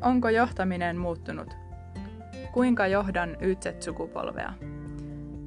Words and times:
Onko 0.00 0.28
johtaminen 0.28 0.96
muuttunut? 0.96 1.54
Kuinka 2.52 2.86
johdan 2.86 3.36
YZ-sukupolvea? 3.40 4.52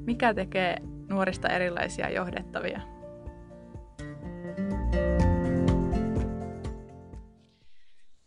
Mikä 0.05 0.33
tekee 0.33 0.77
nuorista 1.09 1.49
erilaisia 1.49 2.09
johdettavia? 2.09 2.81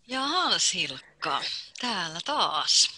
Jaha, 0.08 0.58
Silkka, 0.58 1.40
täällä 1.80 2.18
taas. 2.24 2.88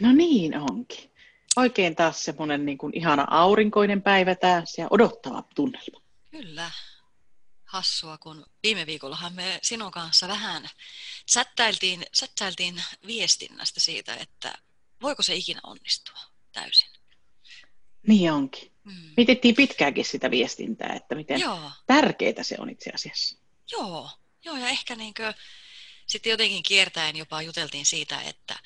No 0.00 0.12
niin 0.12 0.58
onkin. 0.58 1.10
Oikein 1.56 1.96
taas 1.96 2.24
semmoinen 2.24 2.66
niin 2.66 2.78
kuin 2.78 2.96
ihana 2.96 3.26
aurinkoinen 3.30 4.02
päivä 4.02 4.34
tässä 4.34 4.82
ja 4.82 4.88
odottava 4.90 5.44
tunnelma. 5.54 6.00
Kyllä. 6.30 6.70
Hassua, 7.70 8.18
kun 8.18 8.46
viime 8.62 8.86
viikollahan 8.86 9.34
me 9.34 9.58
sinun 9.62 9.90
kanssa 9.90 10.28
vähän 10.28 10.68
sättäiltiin, 11.26 12.06
sättäiltiin 12.12 12.82
viestinnästä 13.06 13.80
siitä, 13.80 14.14
että 14.14 14.58
voiko 15.02 15.22
se 15.22 15.34
ikinä 15.34 15.60
onnistua 15.62 16.18
täysin. 16.52 16.90
Niin 18.06 18.32
onkin. 18.32 18.72
Mm. 18.84 19.12
Mietittiin 19.16 19.54
pitkäänkin 19.54 20.04
sitä 20.04 20.30
viestintää, 20.30 20.92
että 20.92 21.14
miten 21.14 21.40
Joo. 21.40 21.70
tärkeää 21.86 22.42
se 22.42 22.56
on 22.58 22.70
itse 22.70 22.90
asiassa. 22.94 23.38
Joo, 23.72 24.10
Joo 24.44 24.56
ja 24.56 24.68
ehkä 24.68 24.96
niin 24.96 25.14
kuin, 25.14 25.34
sitten 26.06 26.30
jotenkin 26.30 26.62
kiertäen 26.62 27.16
jopa 27.16 27.42
juteltiin 27.42 27.86
siitä, 27.86 28.20
että, 28.20 28.58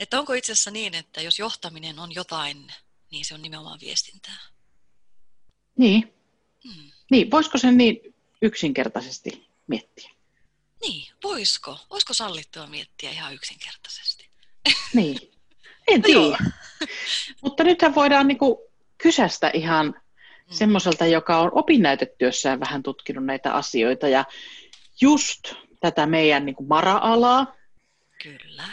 että 0.00 0.18
onko 0.18 0.32
itse 0.32 0.52
asiassa 0.52 0.70
niin, 0.70 0.94
että 0.94 1.20
jos 1.20 1.38
johtaminen 1.38 1.98
on 1.98 2.14
jotain, 2.14 2.72
niin 3.10 3.24
se 3.24 3.34
on 3.34 3.42
nimenomaan 3.42 3.80
viestintää. 3.80 4.38
Niin. 5.78 6.14
Hmm. 6.64 6.90
Niin, 7.10 7.30
voisiko 7.30 7.58
sen 7.58 7.76
niin 7.76 8.13
yksinkertaisesti 8.44 9.48
miettiä? 9.66 10.10
Niin, 10.80 11.12
voisiko? 11.24 11.78
Olisiko 11.90 12.14
sallittua 12.14 12.66
miettiä 12.66 13.10
ihan 13.10 13.34
yksinkertaisesti? 13.34 14.28
Niin, 14.94 15.18
en 15.88 16.02
tiedä. 16.02 16.38
Mutta 17.42 17.64
nythän 17.64 17.94
voidaan 17.94 18.28
niinku 18.28 18.70
kysästä 18.98 19.50
ihan 19.54 19.86
hmm. 19.86 20.54
semmoiselta, 20.54 21.06
joka 21.06 21.38
on 21.38 21.50
opinnäytetyössään 21.54 22.60
vähän 22.60 22.82
tutkinut 22.82 23.24
näitä 23.24 23.54
asioita 23.54 24.08
ja 24.08 24.24
just 25.00 25.54
tätä 25.80 26.06
meidän 26.06 26.46
niin 26.46 26.56
kuin 26.56 26.68
mara-alaa. 26.68 27.54
Kyllä. 28.22 28.68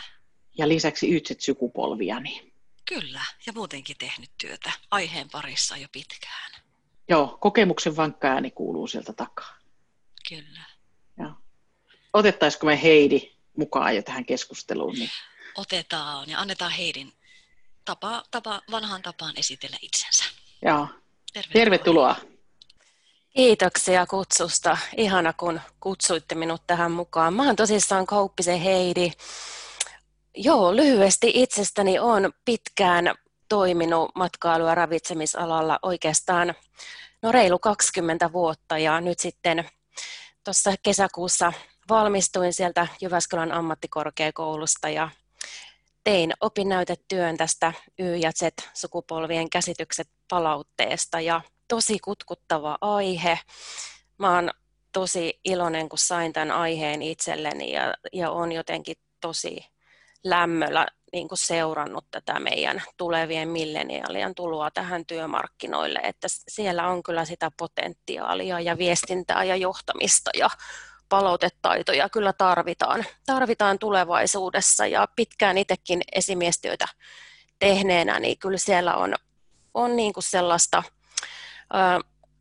Ja 0.58 0.68
lisäksi 0.68 1.16
ytset 1.16 1.42
sukupolvia. 1.42 2.20
Niin. 2.20 2.54
Kyllä, 2.86 3.22
ja 3.46 3.54
muutenkin 3.54 3.98
tehnyt 3.98 4.30
työtä 4.38 4.72
aiheen 4.92 5.28
parissa 5.32 5.78
jo 5.78 5.88
pitkään. 5.92 6.52
Joo, 7.10 7.38
kokemuksen 7.42 7.96
vankka 7.96 8.28
ääni 8.28 8.52
kuuluu 8.52 8.88
sieltä 8.88 9.14
takaa. 9.14 9.61
Kyllä. 10.32 10.66
Joo. 11.18 11.34
Otettaisiko 12.14 12.66
me 12.66 12.84
Heidi 12.84 13.32
mukaan 13.58 13.96
jo 13.96 14.02
tähän 14.02 14.26
keskusteluun? 14.26 14.94
Niin... 14.94 15.10
Otetaan 15.56 16.30
ja 16.30 16.40
annetaan 16.40 16.72
Heidin 16.72 17.14
tapa, 17.86 18.24
tapa, 18.32 18.62
vanhaan 18.72 19.02
tapaan 19.02 19.34
esitellä 19.38 19.78
itsensä. 19.82 20.24
Joo. 20.66 20.88
Tervetuloa. 21.34 21.54
Tervetuloa. 21.54 22.16
Kiitoksia 23.36 24.06
kutsusta. 24.06 24.78
Ihana, 24.98 25.34
kun 25.34 25.62
kutsuitte 25.80 26.36
minut 26.36 26.62
tähän 26.68 26.92
mukaan. 26.92 27.34
Mä 27.34 27.46
oon 27.46 27.56
tosissaan 27.56 28.06
Kauppisen 28.06 28.60
Heidi. 28.60 29.12
Joo, 30.36 30.76
lyhyesti 30.76 31.32
itsestäni 31.34 32.00
on 32.00 32.34
pitkään 32.46 33.16
toiminut 33.50 34.12
matkailu- 34.16 34.68
ja 34.68 34.76
ravitsemisalalla 34.76 35.80
oikeastaan 35.82 36.54
no 37.22 37.32
reilu 37.32 37.60
20 37.60 38.34
vuotta 38.34 38.78
ja 38.78 39.02
nyt 39.02 39.20
sitten 39.20 39.70
tuossa 40.44 40.74
kesäkuussa 40.84 41.54
valmistuin 41.90 42.54
sieltä 42.54 42.88
Jyväskylän 43.02 43.52
ammattikorkeakoulusta 43.52 44.90
ja 44.90 45.10
tein 46.04 46.34
opinnäytetyön 46.42 47.38
tästä 47.38 47.74
Y- 48.00 48.16
ja 48.16 48.32
Z-sukupolvien 48.32 49.50
käsitykset 49.50 50.10
palautteesta 50.30 51.20
ja 51.20 51.42
tosi 51.68 52.00
kutkuttava 52.00 52.78
aihe. 52.82 53.40
Mä 54.20 54.36
oon 54.36 54.52
tosi 54.92 55.40
iloinen, 55.46 55.90
kun 55.90 56.00
sain 56.00 56.34
tämän 56.34 56.52
aiheen 56.52 57.02
itselleni 57.02 57.72
ja, 57.72 57.94
ja 58.14 58.32
on 58.32 58.52
jotenkin 58.52 58.96
tosi 59.22 59.66
lämmöllä 60.24 60.88
niin 61.14 61.28
kuin 61.28 61.38
seurannut 61.38 62.06
tätä 62.12 62.40
meidän 62.40 62.84
tulevien 62.98 63.50
milleniaalien 63.50 64.36
tuloa 64.36 64.72
tähän 64.72 65.06
työmarkkinoille, 65.06 66.00
että 66.04 66.28
siellä 66.48 66.88
on 66.88 67.04
kyllä 67.04 67.26
sitä 67.26 67.52
potentiaalia 67.58 68.60
ja 68.60 68.78
viestintää 68.78 69.44
ja 69.44 69.56
johtamista 69.56 70.32
ja 70.38 70.50
palautetaitoja 71.10 72.10
kyllä 72.10 72.34
tarvitaan, 72.34 73.06
tarvitaan 73.26 73.80
tulevaisuudessa. 73.80 74.88
Ja 74.88 75.08
pitkään 75.16 75.58
itsekin 75.58 76.02
esimiestyötä 76.12 76.88
tehneenä, 77.60 78.20
niin 78.20 78.40
kyllä 78.40 78.58
siellä 78.58 78.96
on, 78.96 79.16
on 79.74 79.96
niin 79.96 80.14
kuin 80.14 80.24
sellaista 80.24 80.84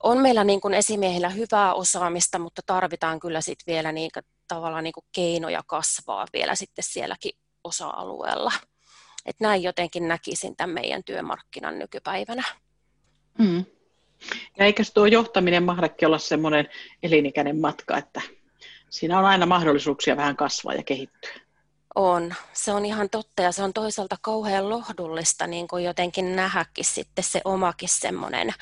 on 0.02 0.18
meillä 0.18 0.44
niin 0.44 0.60
kuin 0.60 0.74
esimiehillä 0.74 1.28
hyvää 1.28 1.74
osaamista, 1.74 2.38
mutta 2.38 2.62
tarvitaan 2.66 3.20
kyllä 3.20 3.40
sit 3.40 3.58
vielä 3.66 3.92
niin, 3.92 4.10
tavallaan 4.48 4.84
niin 4.84 4.92
kuin 4.92 5.06
keinoja 5.12 5.62
kasvaa 5.66 6.26
vielä 6.32 6.54
sitten 6.54 6.84
sielläkin 6.84 7.32
osa-alueella. 7.64 8.52
Et 9.26 9.36
näin 9.40 9.62
jotenkin 9.62 10.08
näkisin 10.08 10.56
tämän 10.56 10.74
meidän 10.74 11.04
työmarkkinan 11.04 11.78
nykypäivänä. 11.78 12.42
Hmm. 13.38 13.64
Ja 14.58 14.64
eikö 14.64 14.82
tuo 14.94 15.06
johtaminen 15.06 15.62
mahdakin 15.62 16.06
olla 16.06 16.18
semmoinen 16.18 16.68
elinikäinen 17.02 17.60
matka, 17.60 17.98
että 17.98 18.20
siinä 18.90 19.18
on 19.18 19.24
aina 19.24 19.46
mahdollisuuksia 19.46 20.16
vähän 20.16 20.36
kasvaa 20.36 20.74
ja 20.74 20.82
kehittyä? 20.82 21.49
On. 21.94 22.34
Se 22.52 22.72
on 22.72 22.86
ihan 22.86 23.10
totta 23.10 23.42
ja 23.42 23.52
se 23.52 23.62
on 23.62 23.72
toisaalta 23.72 24.16
kauhean 24.22 24.70
lohdullista 24.70 25.46
niin 25.46 25.68
kuin 25.68 25.84
jotenkin 25.84 26.36
nähdäkin 26.36 26.84
sitten 26.84 27.24
se 27.24 27.40
omakin 27.44 27.88
semmoinen 27.88 28.54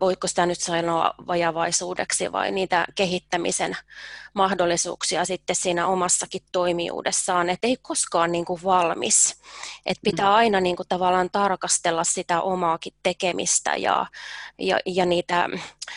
voiko 0.00 0.26
sitä 0.26 0.46
nyt 0.46 0.60
sanoa 0.60 1.14
vajavaisuudeksi 1.26 2.32
vai 2.32 2.50
niitä 2.50 2.86
kehittämisen 2.94 3.76
mahdollisuuksia 4.34 5.24
sitten 5.24 5.56
siinä 5.56 5.86
omassakin 5.86 6.42
toimijuudessaan, 6.52 7.50
että 7.50 7.66
ei 7.66 7.76
koskaan 7.76 8.32
niin 8.32 8.44
kuin 8.44 8.62
valmis, 8.64 9.40
että 9.86 10.00
pitää 10.04 10.28
mm. 10.28 10.34
aina 10.34 10.60
niin 10.60 10.76
kuin 10.76 10.88
tavallaan 10.88 11.30
tarkastella 11.30 12.04
sitä 12.04 12.40
omaakin 12.40 12.92
tekemistä 13.02 13.76
ja, 13.76 14.06
ja, 14.58 14.80
ja 14.86 15.06
niitä, 15.06 15.48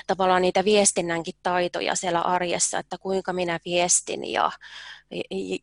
tavallaan 0.08 0.42
niitä 0.42 0.66
viestinnänkin 0.66 1.34
taitoja 1.44 1.96
siellä 1.96 2.22
arjessa, 2.22 2.80
että 2.80 2.98
kuinka 2.98 3.34
minä 3.34 3.59
viestin 3.66 4.31
ja, 4.31 4.52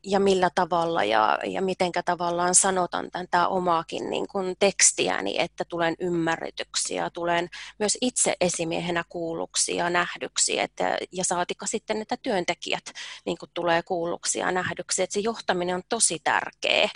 ja 0.04 0.20
millä 0.20 0.50
tavalla 0.54 1.04
ja, 1.04 1.38
ja 1.44 1.62
mitenkä 1.62 2.02
tavallaan 2.02 2.54
sanotan 2.54 3.10
tätä 3.10 3.48
omaakin 3.48 4.10
niin 4.10 4.28
kuin 4.28 4.56
tekstiäni, 4.58 5.38
että 5.38 5.64
tulen 5.64 5.94
ymmärretyksi 6.00 6.94
ja 6.94 7.10
tulen 7.10 7.48
myös 7.78 7.98
itse 8.00 8.34
esimiehenä 8.40 9.04
kuulluksi 9.08 9.76
ja 9.76 9.90
nähdyksi, 9.90 10.58
että, 10.58 10.98
ja 11.12 11.24
saatika 11.24 11.66
sitten, 11.66 12.02
että 12.02 12.16
työntekijät 12.22 12.84
niin 13.26 13.38
kuin 13.38 13.50
tulee 13.54 13.82
kuulluksi 13.82 14.38
ja 14.38 14.50
nähdyksi, 14.50 15.02
että 15.02 15.14
se 15.14 15.20
johtaminen 15.20 15.74
on 15.74 15.82
tosi 15.88 16.18
tärkeä, 16.24 16.88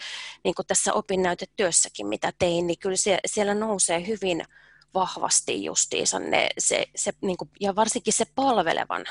niin 0.45 0.55
kuin 0.55 0.67
tässä 0.67 0.93
opinnäytetyössäkin, 0.93 2.07
mitä 2.07 2.33
tein, 2.39 2.67
niin 2.67 2.79
kyllä 2.79 2.97
siellä 3.27 3.55
nousee 3.55 4.07
hyvin 4.07 4.45
vahvasti 4.95 5.65
justiinsa 5.65 6.19
ne, 6.19 6.49
se, 6.59 6.87
se, 6.97 7.13
niin 7.21 7.37
kuin, 7.37 7.51
ja 7.61 7.77
varsinkin 7.77 8.13
se 8.13 8.25
palvelevan 8.35 9.05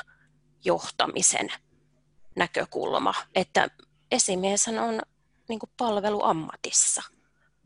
johtamisen 0.64 1.48
näkökulma, 2.36 3.14
että 3.34 3.68
esimies 4.10 4.68
on 4.68 5.00
niin 5.48 5.58
kuin 5.58 5.70
palveluammatissa. 5.76 7.02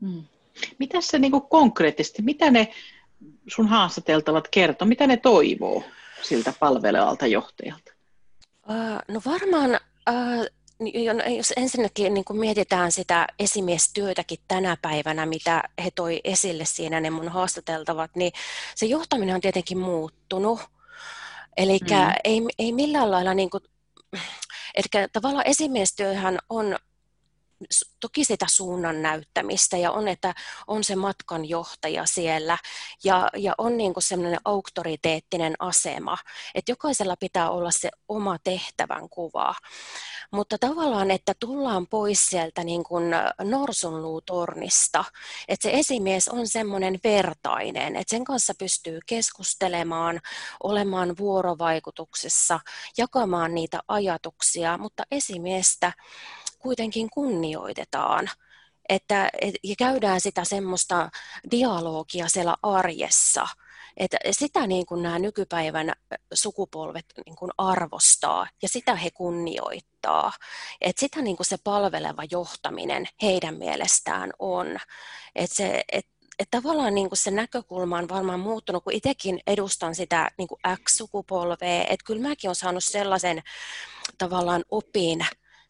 Hmm. 0.01 0.23
Mitä 0.79 1.01
se 1.01 1.19
niin 1.19 1.31
kuin 1.31 1.47
konkreettisesti, 1.49 2.21
mitä 2.21 2.51
ne 2.51 2.73
sun 3.47 3.67
haastateltavat 3.67 4.47
kertoo, 4.47 4.87
mitä 4.87 5.07
ne 5.07 5.17
toivoo 5.17 5.83
siltä 6.21 6.53
palvelevalta 6.59 7.27
johtajalta? 7.27 7.91
no 9.07 9.21
varmaan, 9.25 9.79
jos 11.37 11.53
ensinnäkin 11.57 12.13
niin 12.13 12.25
kun 12.25 12.39
mietitään 12.39 12.91
sitä 12.91 13.27
esimiestyötäkin 13.39 14.39
tänä 14.47 14.77
päivänä, 14.81 15.25
mitä 15.25 15.63
he 15.83 15.91
toi 15.91 16.21
esille 16.23 16.65
siinä 16.65 16.99
ne 16.99 17.09
mun 17.09 17.29
haastateltavat, 17.29 18.11
niin 18.15 18.31
se 18.75 18.85
johtaminen 18.85 19.35
on 19.35 19.41
tietenkin 19.41 19.77
muuttunut. 19.77 20.59
Eli 21.57 21.79
mm. 21.81 22.13
ei, 22.23 22.41
ei 22.59 22.71
millään 22.71 23.11
lailla, 23.11 23.33
niin 23.33 23.49
kuin, 23.49 23.63
eli 24.75 25.07
tavallaan 25.13 25.47
esimiestyöhän 25.47 26.39
on 26.49 26.77
toki 27.99 28.25
sitä 28.25 28.45
suunnan 28.49 29.01
näyttämistä 29.01 29.77
ja 29.77 29.91
on, 29.91 30.07
että 30.07 30.35
on 30.67 30.83
se 30.83 30.95
matkanjohtaja 30.95 32.05
siellä 32.05 32.57
ja, 33.03 33.29
ja 33.37 33.55
on 33.57 33.77
niin 33.77 33.93
kuin 33.93 34.03
semmoinen 34.03 34.39
auktoriteettinen 34.45 35.55
asema, 35.59 36.17
että 36.55 36.71
jokaisella 36.71 37.15
pitää 37.19 37.49
olla 37.49 37.71
se 37.71 37.89
oma 38.07 38.37
tehtävän 38.43 39.09
kuva. 39.09 39.55
Mutta 40.31 40.57
tavallaan, 40.57 41.11
että 41.11 41.33
tullaan 41.39 41.87
pois 41.87 42.25
sieltä 42.25 42.63
niin 42.63 42.83
kuin 42.83 43.03
norsunluutornista, 43.43 45.05
että 45.47 45.63
se 45.63 45.71
esimies 45.73 46.27
on 46.27 46.47
semmoinen 46.47 46.99
vertainen, 47.03 47.95
että 47.95 48.11
sen 48.11 48.23
kanssa 48.23 48.53
pystyy 48.59 48.99
keskustelemaan, 49.05 50.19
olemaan 50.63 51.17
vuorovaikutuksessa, 51.17 52.59
jakamaan 52.97 53.55
niitä 53.55 53.79
ajatuksia, 53.87 54.77
mutta 54.77 55.03
esimiestä 55.11 55.93
kuitenkin 56.59 57.09
kunnioitetaan 57.09 58.29
että, 58.89 59.29
et, 59.41 59.55
ja 59.63 59.75
käydään 59.75 60.21
sitä 60.21 60.43
semmoista 60.43 61.09
dialogia 61.51 62.27
siellä 62.27 62.55
arjessa, 62.63 63.47
että 63.97 64.17
sitä 64.31 64.67
niin 64.67 64.85
kuin 64.85 65.03
nämä 65.03 65.19
nykypäivän 65.19 65.93
sukupolvet 66.33 67.05
niin 67.25 67.35
kuin 67.35 67.51
arvostaa 67.57 68.47
ja 68.61 68.69
sitä 68.69 68.95
he 68.95 69.11
kunnioittaa. 69.11 70.31
Että 70.81 70.99
sitä 70.99 71.21
niin 71.21 71.37
kuin 71.37 71.47
se 71.47 71.57
palveleva 71.63 72.23
johtaminen 72.31 73.05
heidän 73.21 73.55
mielestään 73.55 74.31
on. 74.39 74.77
Että 75.35 75.55
se, 75.55 75.83
et, 75.91 76.07
että 76.39 76.57
tavallaan 76.57 76.95
niin 76.95 77.09
kuin 77.09 77.19
se 77.19 77.31
näkökulma 77.31 77.97
on 77.97 78.09
varmaan 78.09 78.39
muuttunut, 78.39 78.83
kun 78.83 78.93
itsekin 78.93 79.39
edustan 79.47 79.95
sitä 79.95 80.31
niin 80.37 80.47
kuin 80.47 80.59
X-sukupolvea, 80.83 81.81
että 81.81 82.05
kyllä 82.05 82.27
mäkin 82.27 82.47
olen 82.47 82.55
saanut 82.55 82.83
sellaisen 82.83 83.43
tavallaan 84.17 84.63
opin, 84.71 85.25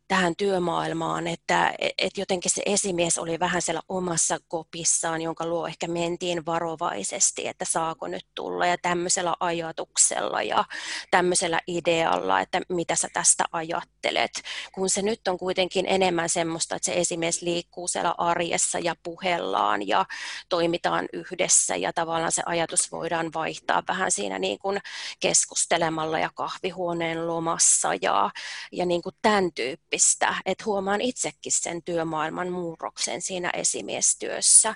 tähän 0.09 0.35
työmaailmaan, 0.35 1.27
että, 1.27 1.73
että 1.97 2.21
jotenkin 2.21 2.51
se 2.51 2.61
esimies 2.65 3.17
oli 3.17 3.39
vähän 3.39 3.61
siellä 3.61 3.81
omassa 3.89 4.37
kopissaan, 4.47 5.21
jonka 5.21 5.45
luo 5.45 5.67
ehkä 5.67 5.87
mentiin 5.87 6.45
varovaisesti, 6.45 7.47
että 7.47 7.65
saako 7.65 8.07
nyt 8.07 8.25
tulla 8.35 8.65
ja 8.65 8.77
tämmöisellä 8.77 9.35
ajatuksella 9.39 10.41
ja 10.41 10.65
tämmöisellä 11.11 11.59
idealla, 11.67 12.39
että 12.39 12.61
mitä 12.69 12.95
sä 12.95 13.07
tästä 13.13 13.43
ajattelet, 13.51 14.31
kun 14.73 14.89
se 14.89 15.01
nyt 15.01 15.27
on 15.27 15.37
kuitenkin 15.37 15.85
enemmän 15.89 16.29
semmoista, 16.29 16.75
että 16.75 16.85
se 16.85 16.93
esimies 16.93 17.41
liikkuu 17.41 17.87
siellä 17.87 18.15
arjessa 18.17 18.79
ja 18.79 18.95
puhellaan 19.03 19.87
ja 19.87 20.05
toimitaan 20.49 21.07
yhdessä 21.13 21.75
ja 21.75 21.93
tavallaan 21.93 22.31
se 22.31 22.43
ajatus 22.45 22.91
voidaan 22.91 23.29
vaihtaa 23.33 23.83
vähän 23.87 24.11
siinä 24.11 24.39
niin 24.39 24.59
kuin 24.59 24.79
keskustelemalla 25.19 26.19
ja 26.19 26.29
kahvihuoneen 26.35 27.27
lomassa 27.27 27.89
ja, 28.01 28.29
ja 28.71 28.85
niin 28.85 29.01
kuin 29.01 29.15
tämän 29.21 29.53
tyyppistä 29.53 29.98
tekemistä, 29.99 30.35
että 30.45 30.63
huomaan 30.65 31.01
itsekin 31.01 31.51
sen 31.51 31.83
työmaailman 31.83 32.49
murroksen 32.49 33.21
siinä 33.21 33.49
esimiestyössä. 33.49 34.75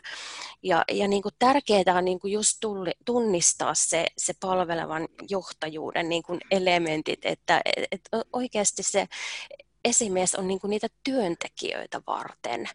Ja, 0.64 0.84
ja 0.92 1.08
niin 1.08 1.22
kuin 1.22 1.36
tärkeää 1.40 1.98
on 1.98 2.06
niin 2.06 2.20
kuin 2.20 2.34
just 2.34 2.58
tulli, 2.62 2.92
tunnistaa 3.06 3.74
se, 3.74 4.08
se 4.18 4.34
palvelevan 4.40 5.08
johtajuuden 5.30 6.10
niin 6.10 6.24
kuin 6.24 6.40
elementit, 6.52 7.25
että 7.25 7.62
että 7.92 8.24
oikeasti 8.34 8.84
se 8.84 9.08
esimies 9.86 10.36
on 10.36 10.48
niin 10.48 10.60
kuin 10.60 10.70
niitä 10.70 10.88
työntekijöitä 11.04 12.02
varten, 12.08 12.70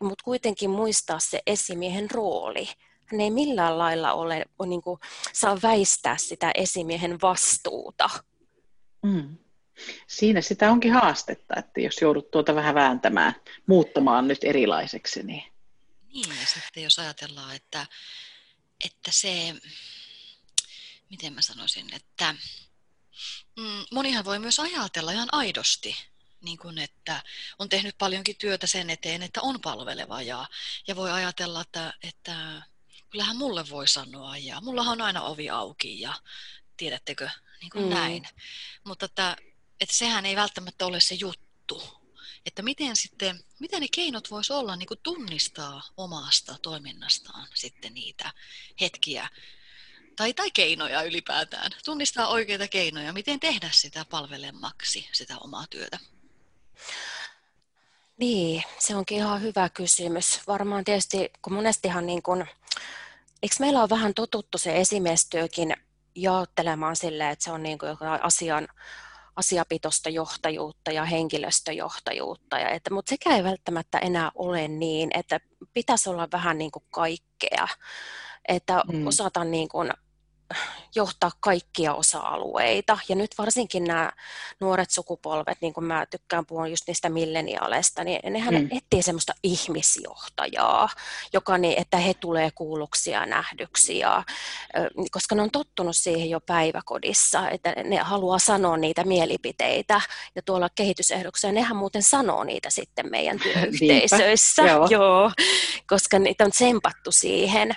mutta 0.00 0.24
kuitenkin 0.24 0.70
muistaa 0.70 1.18
se 1.18 1.40
esimiehen 1.46 2.10
rooli. 2.10 2.68
Hän 3.04 3.20
ei 3.20 3.30
millään 3.30 3.78
lailla 3.78 4.12
ole, 4.12 4.44
on 4.58 4.68
niin 4.68 4.82
kuin, 4.82 5.00
saa 5.32 5.58
väistää 5.62 6.16
sitä 6.16 6.50
esimiehen 6.54 7.18
vastuuta. 7.22 8.10
Mm 9.02 9.38
siinä 10.06 10.40
sitä 10.40 10.70
onkin 10.70 10.92
haastetta, 10.92 11.54
että 11.58 11.80
jos 11.80 12.00
joudut 12.00 12.30
tuota 12.30 12.54
vähän 12.54 12.74
vääntämään, 12.74 13.34
muuttamaan 13.66 14.28
nyt 14.28 14.44
erilaiseksi. 14.44 15.22
Niin, 15.22 15.52
niin 16.12 16.28
ja 16.40 16.46
sitten 16.46 16.82
jos 16.82 16.98
ajatellaan, 16.98 17.56
että, 17.56 17.86
että 18.84 19.10
se, 19.10 19.54
miten 21.10 21.32
mä 21.32 21.42
sanoisin, 21.42 21.94
että 21.94 22.34
mm, 23.56 23.84
monihan 23.92 24.24
voi 24.24 24.38
myös 24.38 24.60
ajatella 24.60 25.12
ihan 25.12 25.28
aidosti, 25.32 25.96
niin 26.40 26.58
kuin 26.58 26.78
että 26.78 27.22
on 27.58 27.68
tehnyt 27.68 27.98
paljonkin 27.98 28.36
työtä 28.36 28.66
sen 28.66 28.90
eteen, 28.90 29.22
että 29.22 29.42
on 29.42 29.60
palveleva 29.60 30.22
ja, 30.22 30.46
ja 30.86 30.96
voi 30.96 31.10
ajatella, 31.10 31.60
että, 31.60 31.94
että 32.02 32.62
kyllähän 33.10 33.36
mulle 33.36 33.68
voi 33.70 33.88
sanoa 33.88 34.36
ja 34.36 34.60
mullahan 34.60 34.92
on 34.92 35.00
aina 35.00 35.22
ovi 35.22 35.50
auki 35.50 36.00
ja 36.00 36.14
tiedättekö, 36.76 37.30
niin 37.60 37.70
kuin 37.70 37.84
mm. 37.84 37.90
näin. 37.90 38.28
Mutta 38.84 39.06
että 39.06 39.36
että 39.80 39.94
sehän 39.94 40.26
ei 40.26 40.36
välttämättä 40.36 40.86
ole 40.86 41.00
se 41.00 41.14
juttu. 41.14 41.82
Että 42.46 42.62
miten 42.62 42.96
sitten, 42.96 43.44
mitä 43.58 43.80
ne 43.80 43.86
keinot 43.94 44.30
voisi 44.30 44.52
olla 44.52 44.76
niin 44.76 44.86
kuin 44.86 45.00
tunnistaa 45.02 45.82
omasta 45.96 46.56
toiminnastaan 46.62 47.48
sitten 47.54 47.94
niitä 47.94 48.32
hetkiä, 48.80 49.28
tai, 50.16 50.34
tai 50.34 50.50
keinoja 50.50 51.02
ylipäätään. 51.02 51.72
Tunnistaa 51.84 52.28
oikeita 52.28 52.68
keinoja, 52.68 53.12
miten 53.12 53.40
tehdä 53.40 53.70
sitä 53.72 54.04
palvelemmaksi, 54.04 55.08
sitä 55.12 55.38
omaa 55.38 55.66
työtä. 55.70 55.98
Niin, 58.16 58.62
se 58.78 58.96
onkin 58.96 59.18
ihan 59.18 59.42
hyvä 59.42 59.68
kysymys. 59.68 60.40
Varmaan 60.46 60.84
tietysti, 60.84 61.30
kun 61.42 61.52
monestihan 61.52 62.06
niin 62.06 62.22
kun, 62.22 62.46
eikö 63.42 63.54
meillä 63.60 63.82
on 63.82 63.90
vähän 63.90 64.14
totuttu 64.14 64.58
se 64.58 64.76
esimiestyökin 64.76 65.76
jaottelemaan 66.14 66.96
silleen, 66.96 67.30
että 67.30 67.44
se 67.44 67.50
on 67.50 67.62
niin 67.62 67.78
kuin 67.78 67.96
asian 68.22 68.68
asiapitosta 69.38 70.08
johtajuutta 70.08 70.90
ja 70.90 71.04
henkilöstöjohtajuutta. 71.04 72.58
Ja 72.58 72.68
että, 72.68 72.94
mutta 72.94 73.10
sekä 73.10 73.36
ei 73.36 73.44
välttämättä 73.44 73.98
enää 73.98 74.30
ole 74.34 74.68
niin, 74.68 75.10
että 75.14 75.40
pitäisi 75.72 76.10
olla 76.10 76.28
vähän 76.32 76.58
niin 76.58 76.70
kuin 76.70 76.84
kaikkea. 76.90 77.68
Että 78.48 78.82
mm. 78.92 79.06
osata 79.06 79.44
niin 79.44 79.68
kuin 79.68 79.90
johtaa 80.94 81.30
kaikkia 81.40 81.94
osa-alueita. 81.94 82.98
Ja 83.08 83.16
nyt 83.16 83.30
varsinkin 83.38 83.84
nämä 83.84 84.12
nuoret 84.60 84.90
sukupolvet, 84.90 85.58
niin 85.60 85.72
kuin 85.72 85.84
mä 85.84 86.06
tykkään 86.06 86.46
puhua 86.46 86.66
just 86.66 86.84
niistä 86.86 87.08
milleniaaleista, 87.08 88.04
niin 88.04 88.32
nehän 88.32 88.54
mm. 88.54 88.68
etsii 88.70 89.02
semmoista 89.02 89.32
ihmisjohtajaa, 89.42 90.88
joka 91.32 91.58
niin, 91.58 91.78
että 91.78 91.96
he 91.96 92.14
tulee 92.14 92.50
kuulluksi 92.50 93.10
ja 93.10 93.26
nähdyksi. 93.26 93.98
Ja, 93.98 94.22
koska 95.10 95.34
ne 95.34 95.42
on 95.42 95.50
tottunut 95.50 95.96
siihen 95.96 96.30
jo 96.30 96.40
päiväkodissa, 96.40 97.50
että 97.50 97.74
ne 97.84 97.96
haluaa 97.96 98.38
sanoa 98.38 98.76
niitä 98.76 99.04
mielipiteitä. 99.04 100.00
Ja 100.34 100.42
tuolla 100.42 100.68
kehitysehdoksessa 100.74 101.52
nehän 101.52 101.76
muuten 101.76 102.02
sanoo 102.02 102.44
niitä 102.44 102.70
sitten 102.70 103.10
meidän 103.10 103.38
työyhteisöissä. 103.44 104.62
Joo. 104.62 104.86
Joo, 104.90 105.30
koska 105.86 106.18
niitä 106.18 106.44
on 106.44 106.50
tsempattu 106.50 107.12
siihen. 107.12 107.74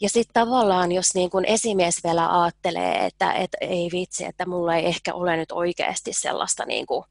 Ja 0.00 0.08
sitten 0.08 0.42
tavallaan, 0.42 0.92
jos 0.92 1.14
niin 1.14 1.30
kun 1.30 1.44
esimies 1.44 2.04
vielä 2.04 2.42
ajattelee, 2.42 3.06
että, 3.06 3.32
että 3.32 3.58
ei 3.60 3.88
vitsi, 3.92 4.24
että 4.24 4.46
mulla 4.46 4.76
ei 4.76 4.86
ehkä 4.86 5.14
ole 5.14 5.36
nyt 5.36 5.52
oikeasti 5.52 6.12
sellaista 6.12 6.64
niin 6.66 6.86
kuin 6.86 7.04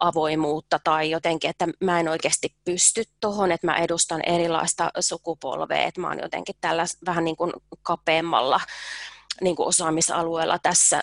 avoimuutta 0.00 0.80
tai 0.84 1.10
jotenkin, 1.10 1.50
että 1.50 1.68
mä 1.80 2.00
en 2.00 2.08
oikeasti 2.08 2.54
pysty 2.64 3.04
tuohon, 3.20 3.52
että 3.52 3.66
mä 3.66 3.76
edustan 3.76 4.20
erilaista 4.26 4.90
sukupolvea, 5.00 5.82
että 5.82 6.00
mä 6.00 6.08
oon 6.08 6.18
jotenkin 6.22 6.54
tällä 6.60 6.84
vähän 7.06 7.24
niin 7.24 7.36
kuin 7.36 7.52
kapeammalla 7.82 8.60
niin 9.40 9.56
kuin 9.56 9.68
osaamisalueella 9.68 10.58
tässä 10.58 11.00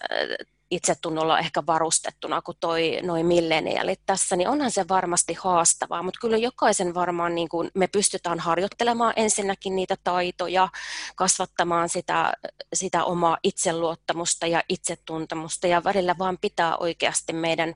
itsetunnolla 0.72 1.40
ehkä 1.40 1.64
varustettuna 1.68 2.42
kuin 2.42 2.58
toi, 2.60 3.00
noin 3.04 3.26
milleniaalit 3.26 4.02
tässä, 4.06 4.36
niin 4.36 4.50
onhan 4.50 4.72
se 4.72 4.88
varmasti 4.88 5.34
haastavaa, 5.34 6.04
mutta 6.04 6.20
kyllä 6.22 6.38
jokaisen 6.38 6.94
varmaan 6.94 7.36
niin 7.36 7.50
kuin 7.50 7.72
me 7.74 7.88
pystytään 7.88 8.40
harjoittelemaan 8.40 9.14
ensinnäkin 9.16 9.76
niitä 9.76 9.96
taitoja, 10.04 10.70
kasvattamaan 11.16 11.90
sitä, 11.90 12.34
sitä 12.74 13.04
omaa 13.04 13.38
itseluottamusta 13.44 14.48
ja 14.48 14.64
itsetuntemusta 14.70 15.68
ja 15.68 15.84
välillä 15.84 16.16
vaan 16.18 16.38
pitää 16.42 16.78
oikeasti 16.78 17.34
meidän 17.34 17.74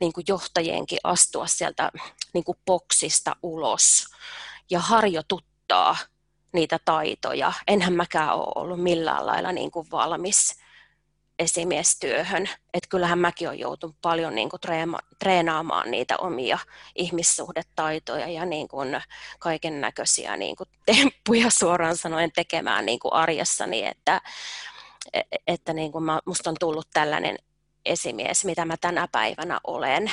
niin 0.00 0.12
kuin 0.12 0.24
johtajienkin 0.28 0.98
astua 1.04 1.46
sieltä 1.46 1.92
niin 2.34 2.44
kuin 2.44 2.58
boksista 2.66 3.36
ulos 3.42 4.06
ja 4.70 4.80
harjoituttaa 4.80 5.96
niitä 6.52 6.78
taitoja. 6.84 7.52
Enhän 7.66 7.92
mäkään 7.92 8.34
ole 8.34 8.52
ollut 8.54 8.82
millään 8.82 9.26
lailla 9.26 9.52
niin 9.52 9.70
kuin 9.70 9.86
valmis 9.90 10.67
esimiestyöhön. 11.38 12.48
Että 12.74 12.88
kyllähän 12.88 13.18
mäkin 13.18 13.48
olen 13.48 13.60
joutunut 13.60 13.96
paljon 14.02 14.34
niin 14.34 14.48
kuin 14.48 14.60
treenaamaan 15.18 15.90
niitä 15.90 16.16
omia 16.16 16.58
ihmissuhdetaitoja 16.94 18.28
ja 18.28 18.44
niin 18.44 18.68
kuin 18.68 19.00
kaiken 19.38 19.80
näköisiä 19.80 20.36
niin 20.36 20.56
kuin 20.56 20.68
temppuja 20.86 21.50
suoraan 21.60 21.96
sanoen 21.96 22.32
tekemään 22.32 22.86
niin 22.86 22.98
kuin 22.98 23.12
arjessani, 23.12 23.86
että, 23.86 24.20
e-, 25.12 25.22
että 25.46 25.72
niin 25.72 25.92
kuin 25.92 26.04
mä, 26.04 26.20
musta 26.24 26.50
on 26.50 26.56
tullut 26.60 26.88
tällainen 26.92 27.38
esimies, 27.84 28.44
mitä 28.44 28.64
mä 28.64 28.76
tänä 28.76 29.08
päivänä 29.12 29.60
olen 29.64 30.12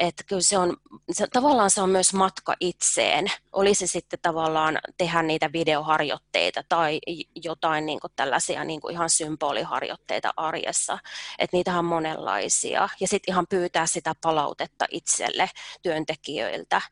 että 0.00 0.24
kyllä 0.24 0.42
se 0.42 0.58
on, 0.58 0.76
se, 1.12 1.26
tavallaan 1.32 1.70
se 1.70 1.82
on 1.82 1.90
myös 1.90 2.14
matka 2.14 2.54
itseen. 2.60 3.26
Olisi 3.52 3.86
sitten 3.86 4.18
tavallaan 4.22 4.78
tehdä 4.98 5.22
niitä 5.22 5.52
videoharjoitteita 5.52 6.62
tai 6.68 7.00
jotain 7.44 7.86
niin 7.86 8.00
kuin 8.00 8.12
tällaisia 8.16 8.64
niin 8.64 8.80
kuin 8.80 8.92
ihan 8.92 9.10
symboliharjoitteita 9.10 10.32
arjessa. 10.36 10.98
Että 11.38 11.56
niitä 11.56 11.78
on 11.78 11.84
monenlaisia. 11.84 12.88
Ja 13.00 13.08
sitten 13.08 13.32
ihan 13.32 13.46
pyytää 13.48 13.86
sitä 13.86 14.14
palautetta 14.20 14.86
itselle 14.90 15.50
työntekijöiltä, 15.82 16.82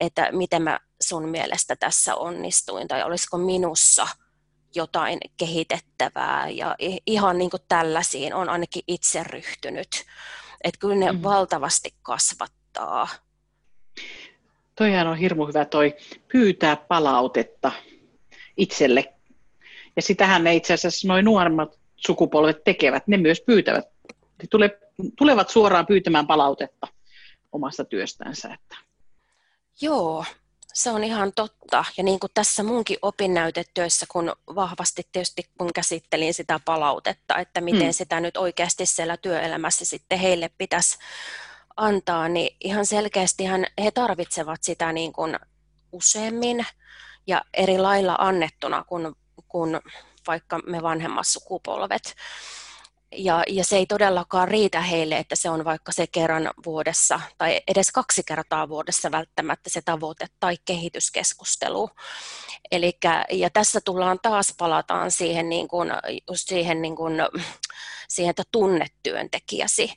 että 0.00 0.28
miten 0.32 0.62
mä 0.62 0.80
sun 1.02 1.28
mielestä 1.28 1.76
tässä 1.76 2.14
onnistuin 2.14 2.88
tai 2.88 3.02
olisiko 3.02 3.38
minussa 3.38 4.06
jotain 4.74 5.18
kehitettävää 5.36 6.48
ja 6.48 6.76
ihan 7.06 7.38
niin 7.38 7.50
kuin 7.50 7.62
tällaisiin 7.68 8.34
on 8.34 8.48
ainakin 8.48 8.82
itse 8.86 9.24
ryhtynyt 9.24 10.04
että 10.64 10.78
kyllä 10.78 10.94
ne 10.94 11.12
mm. 11.12 11.22
valtavasti 11.22 11.94
kasvattaa. 12.02 13.08
Toihan 14.74 15.06
on 15.06 15.16
hirmu 15.16 15.46
hyvä 15.46 15.64
toi 15.64 15.94
pyytää 16.32 16.76
palautetta 16.76 17.72
itselle. 18.56 19.14
Ja 19.96 20.02
sitähän 20.02 20.44
ne 20.44 20.54
itse 20.54 20.74
asiassa 20.74 21.08
noin 21.08 21.24
nuoremmat 21.24 21.78
sukupolvet 21.96 22.64
tekevät. 22.64 23.06
Ne 23.06 23.16
myös 23.16 23.40
pyytävät. 23.40 23.84
Ne 24.12 24.48
tule, 24.50 24.78
tulevat 25.18 25.50
suoraan 25.50 25.86
pyytämään 25.86 26.26
palautetta 26.26 26.86
omasta 27.52 27.84
työstänsä. 27.84 28.54
Että. 28.54 28.76
Joo, 29.80 30.24
se 30.78 30.90
on 30.90 31.04
ihan 31.04 31.32
totta. 31.32 31.84
Ja 31.96 32.04
niin 32.04 32.20
kuin 32.20 32.30
tässä 32.34 32.62
munkin 32.62 32.98
opinnäytetyössä, 33.02 34.06
kun 34.08 34.32
vahvasti 34.54 35.08
tietysti 35.12 35.50
kun 35.58 35.72
käsittelin 35.74 36.34
sitä 36.34 36.60
palautetta, 36.64 37.36
että 37.36 37.60
miten 37.60 37.86
mm. 37.86 37.92
sitä 37.92 38.20
nyt 38.20 38.36
oikeasti 38.36 38.86
siellä 38.86 39.16
työelämässä 39.16 39.84
sitten 39.84 40.18
heille 40.18 40.50
pitäisi 40.58 40.98
antaa, 41.76 42.28
niin 42.28 42.56
ihan 42.60 42.86
selkeästi 42.86 43.44
he 43.84 43.90
tarvitsevat 43.90 44.62
sitä 44.62 44.92
niin 44.92 45.12
kuin 45.12 45.38
useammin 45.92 46.66
ja 47.26 47.44
eri 47.54 47.78
lailla 47.78 48.16
annettuna 48.18 48.84
kuin, 48.84 49.12
kuin 49.48 49.80
vaikka 50.26 50.58
me 50.58 50.82
vanhemmat 50.82 51.26
sukupolvet. 51.26 52.14
Ja, 53.16 53.42
ja 53.46 53.64
se 53.64 53.76
ei 53.76 53.86
todellakaan 53.86 54.48
riitä 54.48 54.80
heille, 54.80 55.16
että 55.16 55.36
se 55.36 55.50
on 55.50 55.64
vaikka 55.64 55.92
se 55.92 56.06
kerran 56.06 56.50
vuodessa 56.66 57.20
tai 57.38 57.60
edes 57.68 57.90
kaksi 57.90 58.22
kertaa 58.26 58.68
vuodessa 58.68 59.10
välttämättä 59.10 59.70
se 59.70 59.82
tavoite 59.84 60.26
tai 60.40 60.56
kehityskeskustelu. 60.64 61.90
Elikkä, 62.70 63.24
ja 63.30 63.50
tässä 63.50 63.80
tullaan 63.84 64.18
taas, 64.22 64.54
palataan 64.58 65.10
siihen, 65.10 65.48
niin 65.48 65.68
kuin, 65.68 65.90
just 66.30 66.48
siihen, 66.48 66.82
niin 66.82 66.96
kuin, 66.96 67.14
siihen 68.08 68.30
että 68.30 68.42
tunnetyöntekijäsi, 68.52 69.92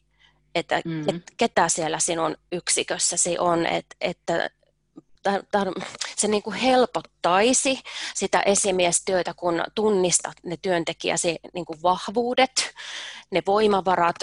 että 0.55 0.81
mm-hmm. 0.85 1.09
et, 1.09 1.23
ketä 1.37 1.69
siellä 1.69 1.99
sinun 1.99 2.37
yksikössäsi 2.51 3.39
on, 3.39 3.65
että, 3.65 3.95
että 4.01 4.49
se 6.15 6.27
niin 6.27 6.43
kuin 6.43 6.55
helpottaisi 6.55 7.79
sitä 8.15 8.39
esimiestyötä, 8.39 9.33
kun 9.33 9.63
tunnistat 9.75 10.35
ne 10.43 10.57
työntekijäsi 10.61 11.39
niin 11.53 11.65
kuin 11.65 11.81
vahvuudet, 11.83 12.73
ne 13.31 13.43
voimavarat, 13.45 14.15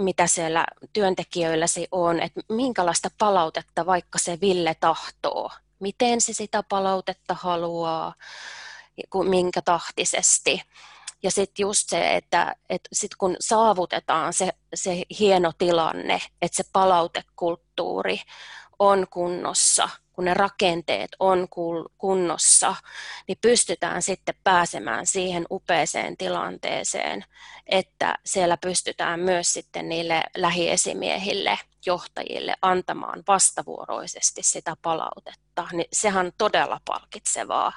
mitä 0.00 0.26
siellä 0.26 0.66
työntekijöilläsi 0.92 1.88
on, 1.92 2.20
että 2.20 2.40
minkälaista 2.48 3.10
palautetta 3.18 3.86
vaikka 3.86 4.18
se 4.18 4.38
Ville 4.40 4.74
tahtoo, 4.80 5.50
miten 5.80 6.20
se 6.20 6.32
sitä 6.32 6.62
palautetta 6.62 7.36
haluaa, 7.40 8.14
minkä 9.24 9.62
tahtisesti. 9.62 10.62
Ja 11.22 11.30
sitten 11.30 11.62
just 11.62 11.88
se, 11.88 12.16
että, 12.16 12.56
että 12.70 12.88
sit 12.92 13.14
kun 13.14 13.36
saavutetaan 13.40 14.32
se, 14.32 14.52
se 14.74 15.02
hieno 15.18 15.52
tilanne, 15.58 16.22
että 16.42 16.56
se 16.56 16.64
palautekulttuuri 16.72 18.20
on 18.78 19.06
kunnossa– 19.10 19.88
kun 20.14 20.24
ne 20.24 20.34
rakenteet 20.34 21.10
on 21.18 21.48
kunnossa, 21.98 22.76
niin 23.28 23.38
pystytään 23.40 24.02
sitten 24.02 24.34
pääsemään 24.44 25.06
siihen 25.06 25.46
upeeseen 25.50 26.16
tilanteeseen, 26.16 27.24
että 27.66 28.18
siellä 28.24 28.56
pystytään 28.56 29.20
myös 29.20 29.52
sitten 29.52 29.88
niille 29.88 30.22
lähiesimiehille, 30.36 31.58
johtajille 31.86 32.54
antamaan 32.62 33.22
vastavuoroisesti 33.28 34.42
sitä 34.42 34.76
palautetta. 34.82 35.68
Niin 35.72 35.88
sehän 35.92 36.26
on 36.26 36.32
todella 36.38 36.80
palkitsevaa, 36.84 37.72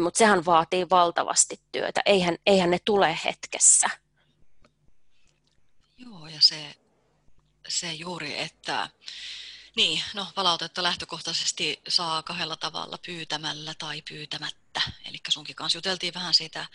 mutta 0.00 0.18
sehän 0.18 0.44
vaatii 0.44 0.90
valtavasti 0.90 1.60
työtä. 1.72 2.00
Eihän, 2.06 2.36
eihän 2.46 2.70
ne 2.70 2.78
tule 2.84 3.18
hetkessä. 3.24 3.90
Joo, 5.96 6.26
ja 6.26 6.40
se, 6.40 6.74
se 7.68 7.92
juuri, 7.92 8.40
että 8.40 8.88
niin, 9.76 10.02
no 10.14 10.26
palautetta 10.34 10.82
lähtökohtaisesti 10.82 11.80
saa 11.88 12.22
kahdella 12.22 12.56
tavalla, 12.56 12.98
pyytämällä 13.06 13.74
tai 13.74 14.02
pyytämättä. 14.08 14.82
Eli 15.04 15.18
sunkin 15.28 15.56
kanssa 15.56 15.76
juteltiin 15.76 16.14
vähän 16.14 16.34
siitä, 16.34 16.66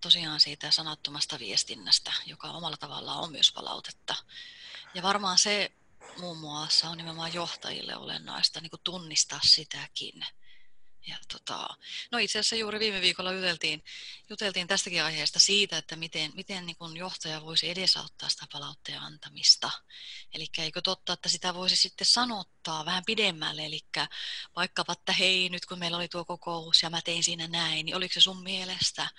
tosiaan 0.00 0.40
siitä 0.40 0.70
sanattomasta 0.70 1.38
viestinnästä, 1.38 2.12
joka 2.26 2.50
omalla 2.50 2.76
tavallaan 2.76 3.20
on 3.20 3.32
myös 3.32 3.52
palautetta. 3.52 4.14
Ja 4.94 5.02
varmaan 5.02 5.38
se 5.38 5.72
muun 6.18 6.38
muassa 6.38 6.88
on 6.90 6.96
nimenomaan 6.96 7.34
johtajille 7.34 7.96
olennaista 7.96 8.60
niin 8.60 8.70
tunnistaa 8.84 9.40
sitäkin 9.42 10.26
ja 11.06 11.16
tota, 11.32 11.68
no 12.12 12.18
itse 12.18 12.38
asiassa 12.38 12.56
juuri 12.56 12.78
viime 12.78 13.00
viikolla 13.00 13.32
juteltiin, 13.32 13.84
juteltiin 14.30 14.66
tästäkin 14.66 15.04
aiheesta 15.04 15.40
siitä, 15.40 15.78
että 15.78 15.96
miten, 15.96 16.32
miten 16.34 16.66
niin 16.66 16.76
kun 16.76 16.96
johtaja 16.96 17.42
voisi 17.42 17.70
edesauttaa 17.70 18.28
sitä 18.28 18.46
palautteen 18.52 19.00
antamista. 19.00 19.70
Eli 20.34 20.46
eikö 20.58 20.80
totta, 20.80 21.12
että 21.12 21.28
sitä 21.28 21.54
voisi 21.54 21.76
sitten 21.76 22.06
sanottaa 22.06 22.84
vähän 22.84 23.04
pidemmälle, 23.06 23.64
eli 23.64 23.80
vaikkapa, 24.56 24.92
että 24.92 25.12
hei, 25.12 25.48
nyt 25.48 25.66
kun 25.66 25.78
meillä 25.78 25.96
oli 25.96 26.08
tuo 26.08 26.24
kokous 26.24 26.82
ja 26.82 26.90
mä 26.90 27.02
tein 27.02 27.24
siinä 27.24 27.46
näin, 27.46 27.86
niin 27.86 27.96
oliko 27.96 28.14
se 28.14 28.20
sun 28.20 28.42
mielestä 28.42 29.10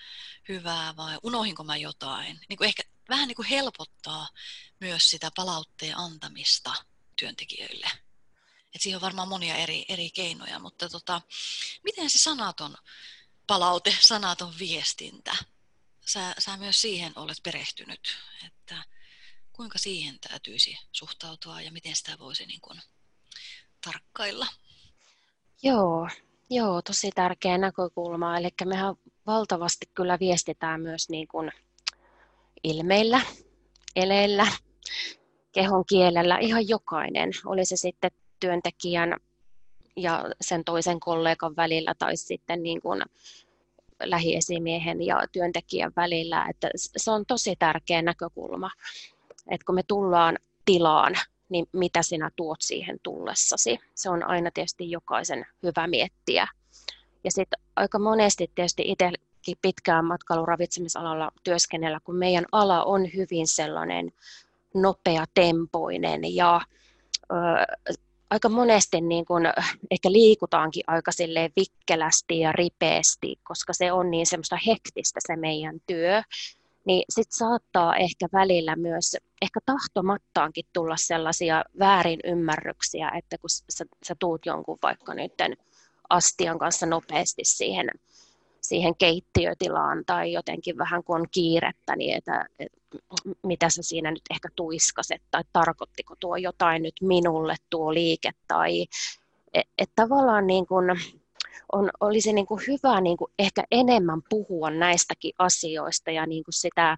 hyvää 0.50 0.96
vai 0.96 1.18
unohinko 1.24 1.64
mä 1.64 1.78
jotain? 1.78 2.40
Niin 2.50 2.58
kuin 2.58 2.68
ehkä 2.68 2.84
vähän 3.10 3.28
niin 3.28 3.36
kuin 3.36 3.48
helpottaa 3.48 4.28
myös 4.80 5.10
sitä 5.10 5.32
palautteen 5.36 5.98
antamista 5.98 6.74
työntekijöille. 7.16 8.05
Et 8.76 8.82
siihen 8.82 8.98
on 8.98 9.02
varmaan 9.02 9.28
monia 9.28 9.56
eri, 9.56 9.86
eri 9.90 10.10
keinoja, 10.10 10.60
mutta 10.60 10.90
tota, 10.90 11.22
miten 11.84 12.10
se 12.10 12.18
sanaton 12.18 12.76
palaute, 13.48 13.98
sanaton 14.02 14.54
viestintä, 14.60 15.36
sä, 16.06 16.36
sä 16.40 16.58
myös 16.58 16.82
siihen 16.82 17.14
olet 17.16 17.38
perehtynyt, 17.44 18.18
että 18.46 18.84
kuinka 19.54 19.78
siihen 19.78 20.20
täytyisi 20.20 20.78
suhtautua 20.92 21.62
ja 21.62 21.72
miten 21.72 21.96
sitä 21.96 22.20
voisi 22.20 22.46
niin 22.46 22.62
kuin 22.62 22.82
tarkkailla? 23.86 24.48
Joo, 25.64 26.10
joo, 26.50 26.82
tosi 26.82 27.12
tärkeä 27.16 27.58
näkökulma. 27.58 28.38
Eli 28.38 28.50
mehän 28.66 28.96
valtavasti 29.28 29.86
kyllä 29.94 30.20
viestitään 30.20 30.82
myös 30.82 31.10
niin 31.10 31.28
kuin 31.28 31.52
ilmeillä, 32.64 33.22
eleillä, 33.96 34.48
kehon 35.52 35.86
kielellä, 35.86 36.38
ihan 36.38 36.68
jokainen. 36.68 37.32
Oli 37.46 37.66
se 37.66 37.76
sitten 37.76 38.12
työntekijän 38.40 39.18
ja 39.96 40.26
sen 40.42 40.64
toisen 40.64 41.00
kollegan 41.00 41.56
välillä 41.56 41.94
tai 42.00 42.18
sitten 42.18 42.64
niin 42.64 42.82
kuin 42.82 43.02
lähiesimiehen 44.04 45.06
ja 45.06 45.24
työntekijän 45.32 45.92
välillä. 45.96 46.46
Että 46.50 46.70
se 46.76 47.12
on 47.12 47.26
tosi 47.26 47.56
tärkeä 47.56 48.02
näkökulma, 48.02 48.72
että 49.52 49.66
kun 49.66 49.76
me 49.76 49.84
tullaan 49.88 50.38
tilaan, 50.66 51.16
niin 51.50 51.66
mitä 51.74 52.02
sinä 52.02 52.32
tuot 52.36 52.62
siihen 52.62 52.98
tullessasi. 53.04 53.80
Se 53.96 54.10
on 54.10 54.24
aina 54.24 54.52
tietysti 54.54 54.92
jokaisen 54.92 55.46
hyvä 55.64 55.88
miettiä. 55.88 56.48
Ja 57.24 57.32
sitten 57.32 57.60
aika 57.76 58.00
monesti 58.00 58.52
tietysti 58.56 58.84
itsekin 58.86 59.58
pitkään 59.62 60.06
matkailuravitsemisalalla 60.06 61.32
työskennellä, 61.44 62.00
kun 62.04 62.16
meidän 62.16 62.46
ala 62.52 62.84
on 62.84 63.06
hyvin 63.16 63.48
sellainen 63.48 64.12
nopea 64.74 65.26
tempoinen 65.34 66.36
ja 66.36 66.62
aika 68.30 68.50
monesti 68.50 69.02
niin 69.02 69.26
kun 69.26 69.42
ehkä 69.92 70.12
liikutaankin 70.12 70.84
aika 70.88 71.12
vikkelästi 71.56 72.40
ja 72.40 72.52
ripeästi, 72.52 73.36
koska 73.44 73.74
se 73.74 73.92
on 73.92 74.12
niin 74.12 74.26
semmoista 74.26 74.58
hektistä 74.68 75.20
se 75.28 75.36
meidän 75.36 75.80
työ, 75.88 76.22
niin 76.86 77.04
sitten 77.10 77.38
saattaa 77.38 77.96
ehkä 77.96 78.28
välillä 78.34 78.76
myös 78.76 79.18
ehkä 79.42 79.60
tahtomattaankin 79.66 80.66
tulla 80.74 80.96
sellaisia 80.98 81.64
väärinymmärryksiä, 81.80 83.12
että 83.18 83.38
kun 83.38 83.50
sä, 83.50 83.86
sä 84.08 84.16
tuut 84.20 84.46
jonkun 84.46 84.78
vaikka 84.82 85.14
nyt 85.14 85.34
astian 86.10 86.60
kanssa 86.60 86.86
nopeasti 86.86 87.42
siihen 87.46 87.90
siihen 88.68 88.96
keittiötilaan 88.96 90.04
tai 90.06 90.34
jotenkin 90.34 90.78
vähän 90.78 91.04
kun 91.04 91.16
on 91.16 91.28
kiirettä, 91.32 91.96
niin 91.96 92.18
että, 92.18 92.46
että 92.60 92.78
mitä 93.44 93.70
sä 93.70 93.84
siinä 93.84 94.12
nyt 94.12 94.24
ehkä 94.32 94.50
tuiskaset 94.56 95.22
tai 95.32 95.44
tarkoittiko 95.54 96.16
tuo 96.20 96.36
jotain 96.36 96.84
nyt 96.84 96.96
minulle 97.02 97.56
tuo 97.70 97.94
liike 97.94 98.32
tai 98.48 98.86
että 99.54 99.74
et 99.78 99.92
tavallaan 99.96 100.48
niin 100.48 100.68
kuin 100.68 100.86
on, 101.72 101.90
olisi 102.00 102.34
niin 102.34 102.46
kuin 102.46 102.62
hyvä 102.68 103.02
niin 103.02 103.18
kuin 103.18 103.32
ehkä 103.40 103.64
enemmän 103.72 104.22
puhua 104.30 104.70
näistäkin 104.70 105.34
asioista 105.38 106.12
ja 106.12 106.26
niin 106.26 106.44
kuin 106.44 106.54
sitä 106.54 106.98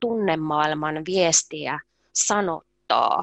tunnemaailman 0.00 1.02
viestiä 1.06 1.80
sanottaa. 2.12 3.22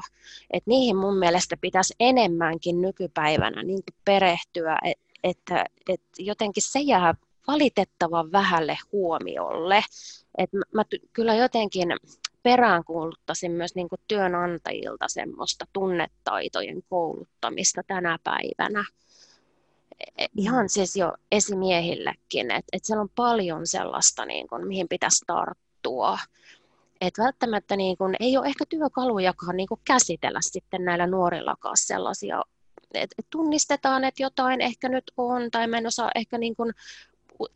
Et 0.50 0.66
niihin 0.66 0.96
mun 0.96 1.18
mielestä 1.18 1.56
pitäisi 1.60 1.94
enemmänkin 2.00 2.80
nykypäivänä 2.80 3.62
niin 3.62 3.82
kuin 3.84 3.96
perehtyä, 4.04 4.78
että 4.82 5.10
että, 5.24 5.64
että 5.88 6.08
jotenkin 6.18 6.62
se 6.62 6.80
jää 6.80 7.14
valitettavan 7.46 8.32
vähälle 8.32 8.78
huomiolle. 8.92 9.84
Et 10.38 10.52
mä, 10.52 10.62
mä 10.74 10.84
kyllä 11.12 11.34
jotenkin 11.34 11.88
peräänkuuluttaisin 12.42 13.52
myös 13.52 13.74
niin 13.74 13.88
kuin 13.88 14.00
työnantajilta 14.08 15.08
semmoista 15.08 15.64
tunnetaitojen 15.72 16.82
kouluttamista 16.88 17.82
tänä 17.86 18.18
päivänä. 18.24 18.84
E, 20.18 20.26
ihan 20.36 20.68
siis 20.68 20.96
jo 20.96 21.12
esimiehillekin, 21.32 22.50
että 22.50 22.68
et 22.72 22.84
siellä 22.84 23.02
on 23.02 23.10
paljon 23.14 23.66
sellaista, 23.66 24.24
niin 24.24 24.48
kuin, 24.48 24.66
mihin 24.66 24.88
pitäisi 24.88 25.24
tarttua. 25.26 26.18
Et 27.00 27.14
välttämättä 27.18 27.76
niin 27.76 27.96
kuin, 27.96 28.16
ei 28.20 28.36
ole 28.36 28.46
ehkä 28.46 28.64
työkalujakaan 28.68 29.56
niin 29.56 29.68
kuin 29.68 29.80
käsitellä 29.84 30.40
sitten 30.42 30.84
näillä 30.84 31.06
nuorillakaan 31.06 31.76
sellaisia, 31.76 32.42
että 32.94 33.14
et 33.18 33.26
tunnistetaan, 33.30 34.04
että 34.04 34.22
jotain 34.22 34.60
ehkä 34.60 34.88
nyt 34.88 35.12
on, 35.16 35.50
tai 35.50 35.66
mä 35.66 35.78
en 35.78 35.86
osaa 35.86 36.10
ehkä 36.14 36.38
niin 36.38 36.56
kuin 36.56 36.72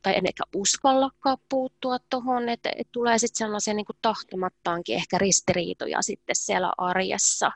tai 0.03 0.17
en 0.17 0.27
ehkä 0.27 0.45
uskallakaan 0.55 1.39
puuttua 1.49 1.99
tuohon, 2.11 2.49
että, 2.49 2.71
että 2.77 2.93
tulee 2.93 3.19
sitten 3.19 3.39
sellaisia 3.39 3.75
niin 3.75 3.87
tahtomattaankin 4.03 4.97
ehkä 4.97 5.19
ristiriitoja 5.19 6.03
sitten 6.03 6.37
siellä 6.37 6.73
arjessa. 6.79 7.53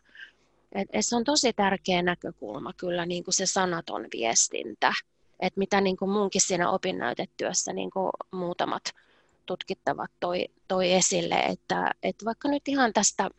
Et, 0.73 0.89
et 0.93 1.07
se 1.07 1.17
on 1.17 1.25
tosi 1.25 1.53
tärkeä 1.53 2.03
näkökulma 2.03 2.73
kyllä 2.73 3.07
niin 3.07 3.25
kuin 3.25 3.35
se 3.35 3.47
sanaton 3.47 4.07
viestintä, 4.13 4.93
että 5.41 5.59
mitä 5.59 5.81
niin 5.81 5.97
kuin 5.97 6.11
munkin 6.11 6.41
siinä 6.41 6.71
opinnäytetyössä 6.71 7.73
niin 7.73 7.91
kuin 7.91 8.11
muutamat 8.31 8.83
tutkittavat 9.47 10.11
toi, 10.21 10.45
toi 10.69 10.93
esille, 10.93 11.35
että, 11.35 11.91
että 12.03 12.25
vaikka 12.25 12.49
nyt 12.49 12.69
ihan 12.69 12.93
tästä 12.93 13.31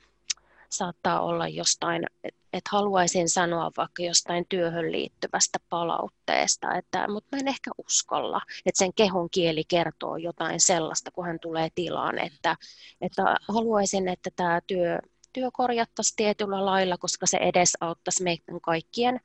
saattaa 0.69 1.21
olla 1.21 1.47
jostain, 1.47 2.05
että 2.23 2.39
et 2.53 2.63
haluaisin 2.71 3.29
sanoa 3.29 3.71
vaikka 3.77 4.03
jostain 4.03 4.45
työhön 4.49 4.91
liittyvästä 4.91 5.59
palautteesta, 5.69 6.75
että, 6.75 7.07
mutta 7.07 7.35
mä 7.35 7.39
en 7.39 7.47
ehkä 7.47 7.71
uskalla, 7.85 8.41
että 8.65 8.79
sen 8.79 8.93
kehon 8.93 9.29
kieli 9.29 9.63
kertoo 9.63 10.17
jotain 10.17 10.59
sellaista, 10.59 11.11
kun 11.11 11.25
hän 11.25 11.39
tulee 11.39 11.69
tilaan, 11.75 12.19
että, 12.19 12.55
että 13.01 13.35
haluaisin, 13.47 14.07
että 14.07 14.29
tämä 14.35 14.61
työ, 14.67 14.99
työ 15.33 15.49
korjattaisiin 15.53 16.15
tietyllä 16.15 16.65
lailla, 16.65 16.97
koska 16.97 17.27
se 17.27 17.37
edesauttaisi 17.37 18.23
meidän 18.23 18.61
kaikkien 18.61 19.19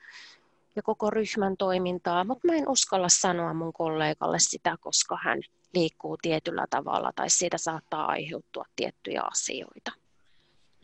ja 0.77 0.83
koko 0.83 1.11
ryhmän 1.11 1.57
toimintaa, 1.57 2.25
mutta 2.25 2.47
mä 2.47 2.55
en 2.55 2.69
uskalla 2.69 3.09
sanoa 3.09 3.55
mun 3.55 3.73
kollegalle 3.73 4.39
sitä, 4.41 4.77
koska 4.81 5.19
hän 5.23 5.41
liikkuu 5.75 6.17
tietyllä 6.23 6.67
tavalla 6.71 7.13
tai 7.15 7.31
siitä 7.31 7.59
saattaa 7.59 8.07
aiheutua 8.07 8.65
tiettyjä 8.77 9.23
asioita. 9.23 10.04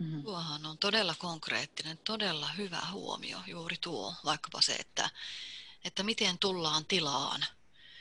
Mm-hmm. 0.01 0.23
Tuohan 0.23 0.67
on 0.67 0.79
todella 0.79 1.15
konkreettinen, 1.15 1.99
todella 1.99 2.49
hyvä 2.49 2.83
huomio 2.91 3.39
juuri 3.47 3.77
tuo, 3.81 4.15
vaikkapa 4.25 4.61
se, 4.61 4.75
että, 4.75 5.11
että 5.85 6.03
miten 6.03 6.39
tullaan 6.39 6.85
tilaan. 6.85 7.45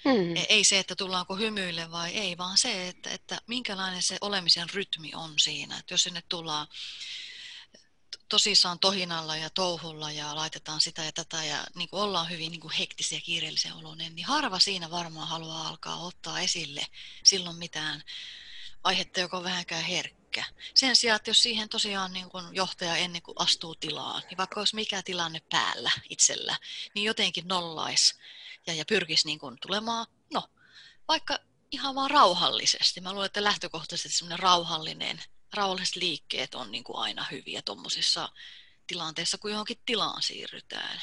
Mm. 0.06 0.46
Ei 0.50 0.64
se, 0.64 0.80
että 0.80 0.96
tullaanko 0.96 1.36
hymyille 1.36 1.92
vai 1.92 2.12
ei, 2.12 2.38
vaan 2.38 2.58
se, 2.58 2.88
että, 2.88 3.10
että 3.10 3.42
minkälainen 3.48 4.04
se 4.04 4.18
olemisen 4.22 4.70
rytmi 4.70 5.12
on 5.16 5.40
siinä. 5.40 5.78
Että 5.78 5.94
jos 5.94 6.04
sinne 6.04 6.24
tullaan 6.30 6.68
tosissaan 8.30 8.80
tohinalla 8.80 9.38
ja 9.38 9.50
touhulla 9.50 10.12
ja 10.12 10.36
laitetaan 10.36 10.82
sitä 10.82 11.04
ja 11.04 11.12
tätä 11.12 11.44
ja 11.44 11.68
niin 11.76 11.90
kuin 11.90 12.02
ollaan 12.02 12.30
hyvin 12.30 12.52
niin 12.52 12.62
kuin 12.62 12.74
hektisiä 12.74 13.18
ja 13.18 13.22
kiireellisen 13.22 13.74
oloinen, 13.74 14.16
niin 14.16 14.26
harva 14.26 14.60
siinä 14.60 14.92
varmaan 14.92 15.28
haluaa 15.28 15.68
alkaa 15.68 15.96
ottaa 15.96 16.40
esille 16.40 16.88
silloin 17.24 17.56
mitään 17.56 18.04
aihetta, 18.84 19.20
joka 19.20 19.38
on 19.38 19.44
vähänkään 19.44 19.84
herkkä. 19.84 20.44
Sen 20.76 20.96
sijaan, 20.96 21.16
että 21.16 21.30
jos 21.30 21.44
siihen 21.44 21.70
tosiaan 21.70 22.14
niin 22.14 22.30
kuin 22.30 22.46
johtaja 22.56 22.96
ennen 22.96 23.22
kuin 23.22 23.36
astuu 23.40 23.76
tilaan, 23.76 24.24
niin 24.30 24.38
vaikka 24.38 24.62
olisi 24.62 24.76
mikä 24.76 25.04
tilanne 25.04 25.42
päällä 25.50 25.92
itsellä, 26.10 26.58
niin 26.96 27.04
jotenkin 27.04 27.48
nollaisi 27.48 28.16
ja, 28.68 28.74
ja 28.74 28.86
pyrkisi 28.86 29.28
niin 29.28 29.40
kuin 29.40 29.58
tulemaan, 29.62 30.08
no, 30.34 30.44
vaikka 31.08 31.40
ihan 31.72 31.96
vaan 31.96 32.12
rauhallisesti. 32.12 33.02
Mä 33.02 33.12
luulen, 33.12 33.26
että 33.26 33.44
lähtökohtaisesti 33.44 34.18
semmoinen 34.18 34.40
rauhallinen 34.40 35.24
rauhalliset 35.54 35.96
liikkeet 35.96 36.56
on 36.56 36.72
niin 36.72 36.84
kuin 36.84 36.98
aina 36.98 37.26
hyviä 37.32 37.62
tuommoisissa 37.62 38.30
tilanteissa, 38.88 39.38
kun 39.38 39.52
johonkin 39.52 39.80
tilaan 39.86 40.22
siirrytään. 40.22 41.02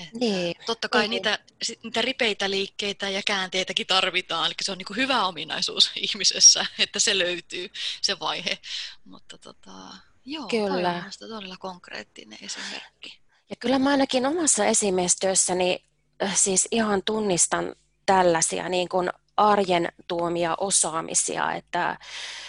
Että 0.00 0.18
niin. 0.18 0.54
Totta 0.66 0.88
kai 0.88 1.02
niin. 1.02 1.10
niitä, 1.10 1.38
niitä 1.82 2.02
ripeitä 2.02 2.50
liikkeitä 2.50 3.08
ja 3.08 3.22
käänteitäkin 3.26 3.86
tarvitaan, 3.86 4.46
eli 4.46 4.54
se 4.62 4.72
on 4.72 4.78
niin 4.78 4.96
hyvä 4.96 5.26
ominaisuus 5.26 5.90
ihmisessä, 5.96 6.66
että 6.78 6.98
se 6.98 7.18
löytyy, 7.18 7.70
se 8.02 8.18
vaihe. 8.18 8.58
Mutta 9.04 9.38
tota, 9.38 9.70
joo, 10.24 10.46
kyllä. 10.46 11.02
on 11.06 11.28
todella 11.28 11.56
konkreettinen 11.56 12.38
esimerkki. 12.42 13.18
Ja 13.50 13.56
kyllä 13.56 13.78
mä 13.78 13.90
ainakin 13.90 14.26
omassa 14.26 14.64
esimiestyössäni 14.64 15.84
äh, 16.22 16.36
siis 16.36 16.68
ihan 16.70 17.02
tunnistan 17.04 17.74
tällaisia 18.06 18.68
niin 18.68 18.88
kuin 18.88 19.10
arjen 19.36 19.88
tuomia 20.08 20.54
osaamisia, 20.58 21.52
että 21.52 21.98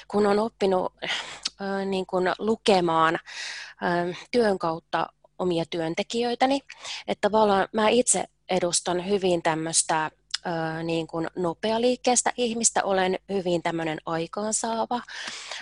kun 0.07 0.27
on 0.27 0.39
oppinut 0.39 0.93
äh, 1.03 1.85
niin 1.85 2.05
kuin 2.05 2.25
lukemaan 2.39 3.15
äh, 3.15 4.27
työn 4.31 4.59
kautta 4.59 5.07
omia 5.41 5.63
työntekijöitäni, 5.69 6.59
että 7.07 7.29
tavallaan 7.29 7.67
mä 7.73 7.89
itse 7.89 8.23
edustan 8.49 9.09
hyvin 9.09 9.41
tämmöistä 9.41 10.11
niin 10.83 11.07
kuin 11.07 11.27
nopealiikkeestä 11.35 12.33
ihmistä, 12.37 12.83
olen 12.83 13.19
hyvin 13.29 13.63
tämmöinen 13.63 13.97
aikaansaava 14.05 15.01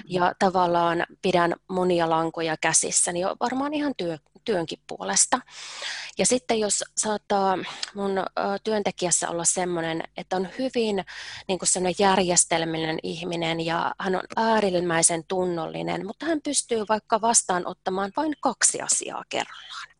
ja 0.05 0.33
tavallaan 0.39 1.05
pidän 1.21 1.55
monia 1.67 2.09
lankoja 2.09 2.57
käsissäni 2.61 3.19
niin 3.19 3.37
varmaan 3.39 3.73
ihan 3.73 3.93
työ, 3.97 4.17
työnkin 4.45 4.79
puolesta. 4.87 5.39
Ja 6.17 6.25
sitten 6.25 6.59
jos 6.59 6.83
saattaa 6.97 7.57
mun 7.95 8.11
työntekijässä 8.63 9.29
olla 9.29 9.45
semmoinen, 9.45 10.03
että 10.17 10.35
on 10.35 10.47
hyvin 10.59 11.05
niin 11.47 11.59
kuin 11.59 11.69
semmoinen 11.69 11.95
järjestelmällinen 11.99 12.99
ihminen 13.03 13.65
ja 13.65 13.95
hän 13.99 14.15
on 14.15 14.23
äärimmäisen 14.35 15.23
tunnollinen, 15.27 16.05
mutta 16.05 16.25
hän 16.25 16.41
pystyy 16.41 16.85
vaikka 16.89 17.21
vastaanottamaan 17.21 18.11
vain 18.17 18.33
kaksi 18.39 18.81
asiaa 18.81 19.23
kerrallaan. 19.29 19.98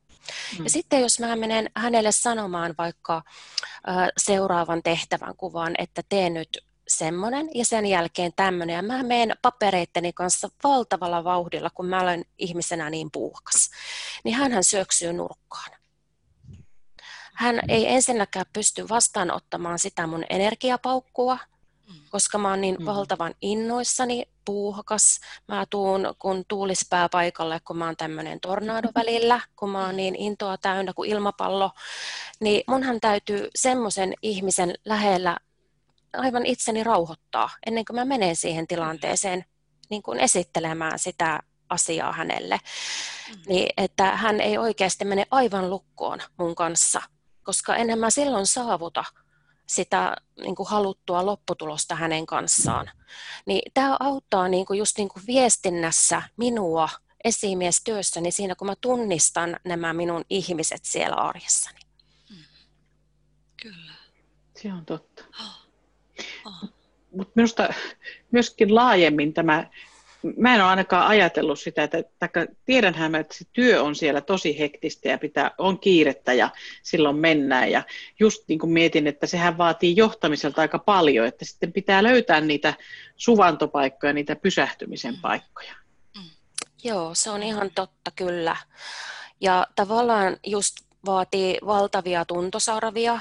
Mm. 0.57 0.63
Ja 0.63 0.69
sitten 0.69 1.01
jos 1.01 1.19
mä 1.19 1.35
menen 1.35 1.69
hänelle 1.75 2.11
sanomaan 2.11 2.75
vaikka 2.77 3.21
seuraavan 4.17 4.83
tehtävän 4.83 5.35
kuvan, 5.37 5.73
että 5.77 6.01
tee 6.09 6.29
nyt 6.29 6.65
semmoinen 6.87 7.49
ja 7.55 7.65
sen 7.65 7.85
jälkeen 7.85 8.31
tämmöinen. 8.35 8.75
Ja 8.75 8.81
mä 8.81 9.03
menen 9.03 9.37
papereitteni 9.41 10.13
kanssa 10.13 10.49
valtavalla 10.63 11.23
vauhdilla, 11.23 11.69
kun 11.69 11.85
mä 11.85 12.01
olen 12.01 12.25
ihmisenä 12.37 12.89
niin 12.89 13.11
puukas. 13.11 13.69
Niin 14.23 14.35
hän 14.35 14.63
syöksyy 14.63 15.13
nurkkaan. 15.13 15.71
Hän 17.33 17.59
ei 17.67 17.87
ensinnäkään 17.87 18.45
pysty 18.53 18.89
vastaanottamaan 18.89 19.79
sitä 19.79 20.07
mun 20.07 20.25
energiapaukkua, 20.29 21.37
koska 22.09 22.37
mä 22.37 22.49
oon 22.49 22.61
niin 22.61 22.75
mm. 22.79 22.85
valtavan 22.85 23.33
innoissani, 23.41 24.25
puuhakas. 24.45 25.19
Mä 25.47 25.65
tuun 25.69 26.15
kun 26.19 26.45
tuulispää 26.47 27.09
paikalle, 27.09 27.59
kun 27.67 27.77
mä 27.77 27.85
oon 27.85 27.97
tämmöinen 27.97 28.39
tornado 28.39 28.89
välillä, 28.95 29.41
kun 29.55 29.69
mä 29.69 29.85
oon 29.85 29.97
niin 29.97 30.15
intoa 30.15 30.57
täynnä 30.57 30.93
kuin 30.93 31.09
ilmapallo. 31.09 31.71
Niin 32.39 32.63
munhan 32.67 32.99
täytyy 32.99 33.49
semmoisen 33.55 34.13
ihmisen 34.21 34.73
lähellä 34.85 35.37
aivan 36.13 36.45
itseni 36.45 36.83
rauhoittaa 36.83 37.49
ennen 37.65 37.85
kuin 37.85 37.95
mä 37.95 38.05
menen 38.05 38.35
siihen 38.35 38.67
tilanteeseen 38.67 39.45
niin 39.89 40.03
kuin 40.03 40.19
esittelemään 40.19 40.99
sitä 40.99 41.39
asiaa 41.69 42.11
hänelle. 42.11 42.59
Mm. 43.29 43.41
Niin, 43.47 43.69
että 43.77 44.15
hän 44.15 44.41
ei 44.41 44.57
oikeasti 44.57 45.05
mene 45.05 45.25
aivan 45.31 45.69
lukkoon 45.69 46.19
mun 46.37 46.55
kanssa, 46.55 47.01
koska 47.43 47.75
enhän 47.75 47.99
mä 47.99 48.09
silloin 48.09 48.47
saavuta 48.47 49.03
sitä 49.69 50.15
niin 50.41 50.55
kuin 50.55 50.69
haluttua 50.69 51.25
lopputulosta 51.25 51.95
hänen 51.95 52.25
kanssaan. 52.25 52.91
Niin 53.45 53.71
tämä 53.73 53.97
auttaa 53.99 54.47
niin 54.47 54.65
kuin 54.65 54.79
just 54.79 54.97
niin 54.97 55.09
kuin 55.09 55.23
viestinnässä 55.27 56.21
minua 56.37 56.89
esimiestyössäni 57.23 58.31
siinä, 58.31 58.55
kun 58.55 58.67
mä 58.67 58.75
tunnistan 58.81 59.57
nämä 59.65 59.93
minun 59.93 60.25
ihmiset 60.29 60.85
siellä 60.85 61.15
arjessani. 61.15 61.79
Mm. 62.29 62.35
Kyllä. 63.61 63.93
Se 64.61 64.73
on 64.73 64.85
totta. 64.85 65.23
Oh. 65.39 65.69
Oh. 66.45 66.69
Mutta 67.11 67.33
minusta 67.35 67.69
myöskin 68.31 68.75
laajemmin 68.75 69.33
tämä 69.33 69.69
mä 70.37 70.55
en 70.55 70.61
ole 70.61 70.69
ainakaan 70.69 71.07
ajatellut 71.07 71.59
sitä, 71.59 71.83
että 71.83 72.03
taikka 72.19 72.45
tiedänhän 72.65 73.15
että 73.15 73.35
se 73.35 73.45
työ 73.53 73.83
on 73.83 73.95
siellä 73.95 74.21
tosi 74.21 74.59
hektistä 74.59 75.09
ja 75.09 75.17
pitää, 75.17 75.51
on 75.57 75.79
kiirettä 75.79 76.33
ja 76.33 76.49
silloin 76.83 77.15
mennään. 77.15 77.71
Ja 77.71 77.83
just 78.19 78.43
niin 78.47 78.59
kuin 78.59 78.71
mietin, 78.71 79.07
että 79.07 79.27
sehän 79.27 79.57
vaatii 79.57 79.95
johtamiselta 79.95 80.61
aika 80.61 80.79
paljon, 80.79 81.27
että 81.27 81.45
sitten 81.45 81.73
pitää 81.73 82.03
löytää 82.03 82.41
niitä 82.41 82.73
suvantopaikkoja, 83.15 84.13
niitä 84.13 84.35
pysähtymisen 84.35 85.13
mm. 85.13 85.21
paikkoja. 85.21 85.73
Mm. 86.17 86.29
Joo, 86.83 87.09
se 87.13 87.29
on 87.29 87.43
ihan 87.43 87.71
totta 87.75 88.11
kyllä. 88.15 88.55
Ja 89.41 89.67
tavallaan 89.75 90.37
just 90.45 90.75
vaatii 91.05 91.57
valtavia 91.65 92.25
tuntosarvia, 92.25 93.19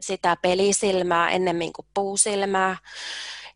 sitä 0.00 0.36
pelisilmää 0.42 1.30
ennemmin 1.30 1.72
kuin 1.72 1.86
puusilmää 1.94 2.76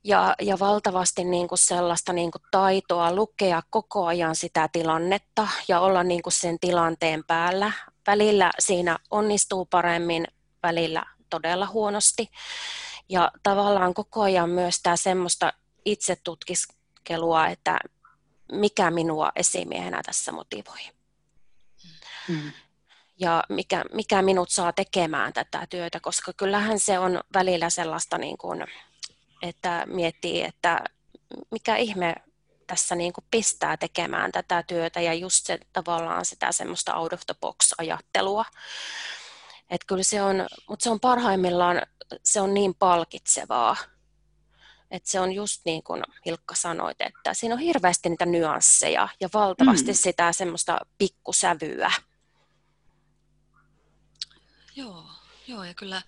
ja, 0.05 0.35
ja 0.43 0.59
valtavasti 0.59 1.25
niin 1.25 1.49
kuin 1.49 1.59
sellaista 1.59 2.13
niin 2.13 2.31
kuin 2.31 2.43
taitoa 2.51 3.15
lukea 3.15 3.63
koko 3.71 4.07
ajan 4.07 4.37
sitä 4.37 4.69
tilannetta 4.73 5.49
ja 5.69 5.81
olla 5.81 6.03
niin 6.03 6.23
kuin 6.23 6.33
sen 6.33 6.59
tilanteen 6.61 7.25
päällä. 7.25 7.73
Välillä 8.07 8.51
siinä 8.59 8.99
onnistuu 9.11 9.65
paremmin, 9.65 10.27
välillä 10.63 11.03
todella 11.31 11.67
huonosti. 11.67 12.29
Ja 13.09 13.33
tavallaan 13.43 13.95
koko 13.95 14.23
ajan 14.23 14.51
myös 14.51 14.81
tämä 14.83 14.97
semmoista 14.97 15.53
itsetutkiskelua, 15.85 17.47
että 17.47 17.79
mikä 18.53 18.91
minua 18.91 19.33
esimiehenä 19.37 20.03
tässä 20.03 20.33
motivoi. 20.33 20.81
Mm. 22.29 22.53
Ja 23.21 23.45
mikä, 23.49 23.85
mikä 23.93 24.23
minut 24.23 24.51
saa 24.51 24.73
tekemään 24.73 25.33
tätä 25.33 25.67
työtä, 25.71 26.01
koska 26.01 26.33
kyllähän 26.33 26.81
se 26.81 26.99
on 26.99 27.21
välillä 27.35 27.71
sellaista 27.71 28.19
niin 28.19 28.39
kuin, 28.39 28.65
että 29.49 29.85
miettii, 29.87 30.43
että 30.43 30.81
mikä 31.51 31.77
ihme 31.77 32.15
tässä 32.67 32.95
niin 32.95 33.13
kuin 33.13 33.25
pistää 33.31 33.77
tekemään 33.77 34.33
tätä 34.33 34.63
työtä 34.63 35.01
ja 35.01 35.15
just 35.15 35.47
se, 35.47 35.59
tavallaan 35.73 36.25
sitä 36.25 36.53
semmoista 36.53 36.95
out 36.95 37.13
of 37.13 37.21
the 37.27 37.35
box 37.41 37.73
ajattelua. 37.79 38.45
Että 39.71 39.87
kyllä 39.87 40.03
se 40.03 40.23
on, 40.23 40.47
mutta 40.69 40.85
se 40.85 40.91
on 40.91 41.01
parhaimmillaan, 41.01 41.83
se 42.25 42.41
on 42.41 42.55
niin 42.55 42.75
palkitsevaa. 42.75 43.77
Et 44.91 45.07
se 45.07 45.21
on 45.21 45.33
just 45.33 45.61
niin 45.65 45.83
kuin 45.83 46.03
Hilkka 46.27 46.55
sanoit, 46.55 47.01
että 47.01 47.35
siinä 47.35 47.55
on 47.55 47.61
hirveästi 47.61 48.09
niitä 48.09 48.27
nyansseja 48.27 49.09
ja 49.21 49.29
valtavasti 49.35 49.91
mm. 49.91 49.97
sitä 49.97 50.33
semmoista 50.33 50.79
pikkusävyä. 50.99 51.93
Joo, 54.77 55.07
joo 55.47 55.65
ja 55.65 55.75
kyllä 55.75 56.03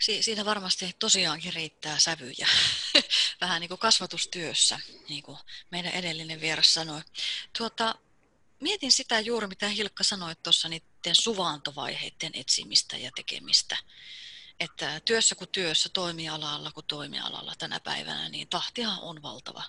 si- 0.00 0.22
siinä 0.22 0.44
varmasti 0.44 0.96
tosiaankin 0.98 1.54
riittää 1.54 1.98
sävyjä. 1.98 2.48
Vähän 3.40 3.60
niin 3.60 3.68
kuin 3.68 3.78
kasvatustyössä, 3.78 4.80
niin 5.08 5.22
kuin 5.22 5.38
meidän 5.70 5.92
edellinen 5.92 6.40
vieras 6.40 6.74
sanoi. 6.74 7.00
Tuota, 7.58 7.94
mietin 8.60 8.92
sitä 8.92 9.20
juuri, 9.20 9.46
mitä 9.46 9.68
Hilkka 9.68 10.04
sanoi 10.04 10.36
tuossa 10.36 10.68
niiden 10.68 11.14
suvaantovaiheiden 11.14 12.30
etsimistä 12.34 12.96
ja 12.96 13.10
tekemistä. 13.16 13.76
Että 14.60 15.00
työssä 15.00 15.34
kuin 15.34 15.50
työssä, 15.50 15.88
toimialalla 15.88 16.72
kuin 16.72 16.86
toimialalla 16.86 17.54
tänä 17.58 17.80
päivänä, 17.80 18.28
niin 18.28 18.48
tahtihan 18.48 19.00
on 19.00 19.22
valtava. 19.22 19.62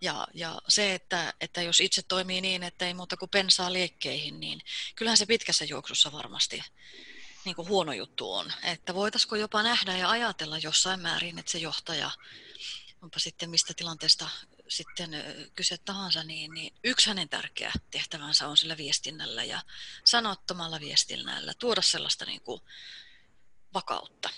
Ja, 0.00 0.26
ja 0.34 0.60
se, 0.68 0.94
että, 0.94 1.34
että 1.40 1.62
jos 1.62 1.80
itse 1.80 2.02
toimii 2.02 2.40
niin, 2.40 2.62
että 2.62 2.86
ei 2.86 2.94
muuta 2.94 3.16
kuin 3.16 3.28
pensaa 3.28 3.72
liekkeihin, 3.72 4.40
niin 4.40 4.60
kyllähän 4.96 5.16
se 5.16 5.26
pitkässä 5.26 5.64
juoksussa 5.64 6.12
varmasti 6.12 6.62
niin 7.46 7.56
kuin 7.56 7.68
huono 7.68 7.92
juttu 7.92 8.32
on. 8.32 8.52
Että 8.62 8.94
voitaisiko 8.94 9.36
jopa 9.36 9.62
nähdä 9.62 9.96
ja 9.96 10.10
ajatella 10.10 10.58
jossain 10.58 11.00
määrin, 11.00 11.38
että 11.38 11.52
se 11.52 11.58
johtaja, 11.58 12.10
onpa 13.02 13.18
sitten 13.18 13.50
mistä 13.50 13.74
tilanteesta 13.74 14.28
sitten 14.68 15.10
kyse 15.54 15.78
tahansa, 15.78 16.24
niin, 16.24 16.54
niin 16.54 16.74
yksi 16.84 17.08
hänen 17.08 17.28
tärkeä 17.28 17.72
tehtävänsä 17.90 18.48
on 18.48 18.56
sillä 18.56 18.76
viestinnällä 18.76 19.44
ja 19.44 19.62
sanottomalla 20.04 20.80
viestinnällä 20.80 21.54
tuoda 21.54 21.82
sellaista 21.82 22.24
niin 22.24 22.40
kuin 22.40 22.62
vakautta, 23.74 24.30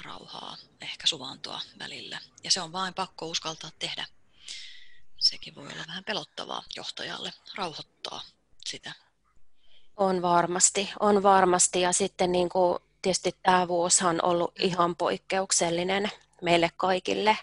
rauhaa, 0.00 0.56
ehkä 0.80 1.06
suvantoa 1.06 1.60
välillä. 1.78 2.20
Ja 2.44 2.50
se 2.50 2.60
on 2.60 2.72
vain 2.72 2.94
pakko 2.94 3.26
uskaltaa 3.26 3.70
tehdä. 3.78 4.06
Sekin 5.18 5.54
voi 5.54 5.72
olla 5.72 5.84
vähän 5.86 6.04
pelottavaa 6.04 6.64
johtajalle, 6.76 7.32
rauhoittaa 7.54 8.22
sitä. 8.66 8.92
On 9.96 10.22
varmasti, 10.22 10.92
on 11.00 11.22
varmasti. 11.22 11.80
Ja 11.80 11.92
sitten 11.92 12.32
niin 12.32 12.48
kuin, 12.48 12.78
tietysti 13.02 13.36
tämä 13.42 13.68
vuosi 13.68 14.04
on 14.04 14.24
ollut 14.24 14.52
ihan 14.58 14.96
poikkeuksellinen 14.96 16.10
meille 16.42 16.70
kaikille. 16.76 17.38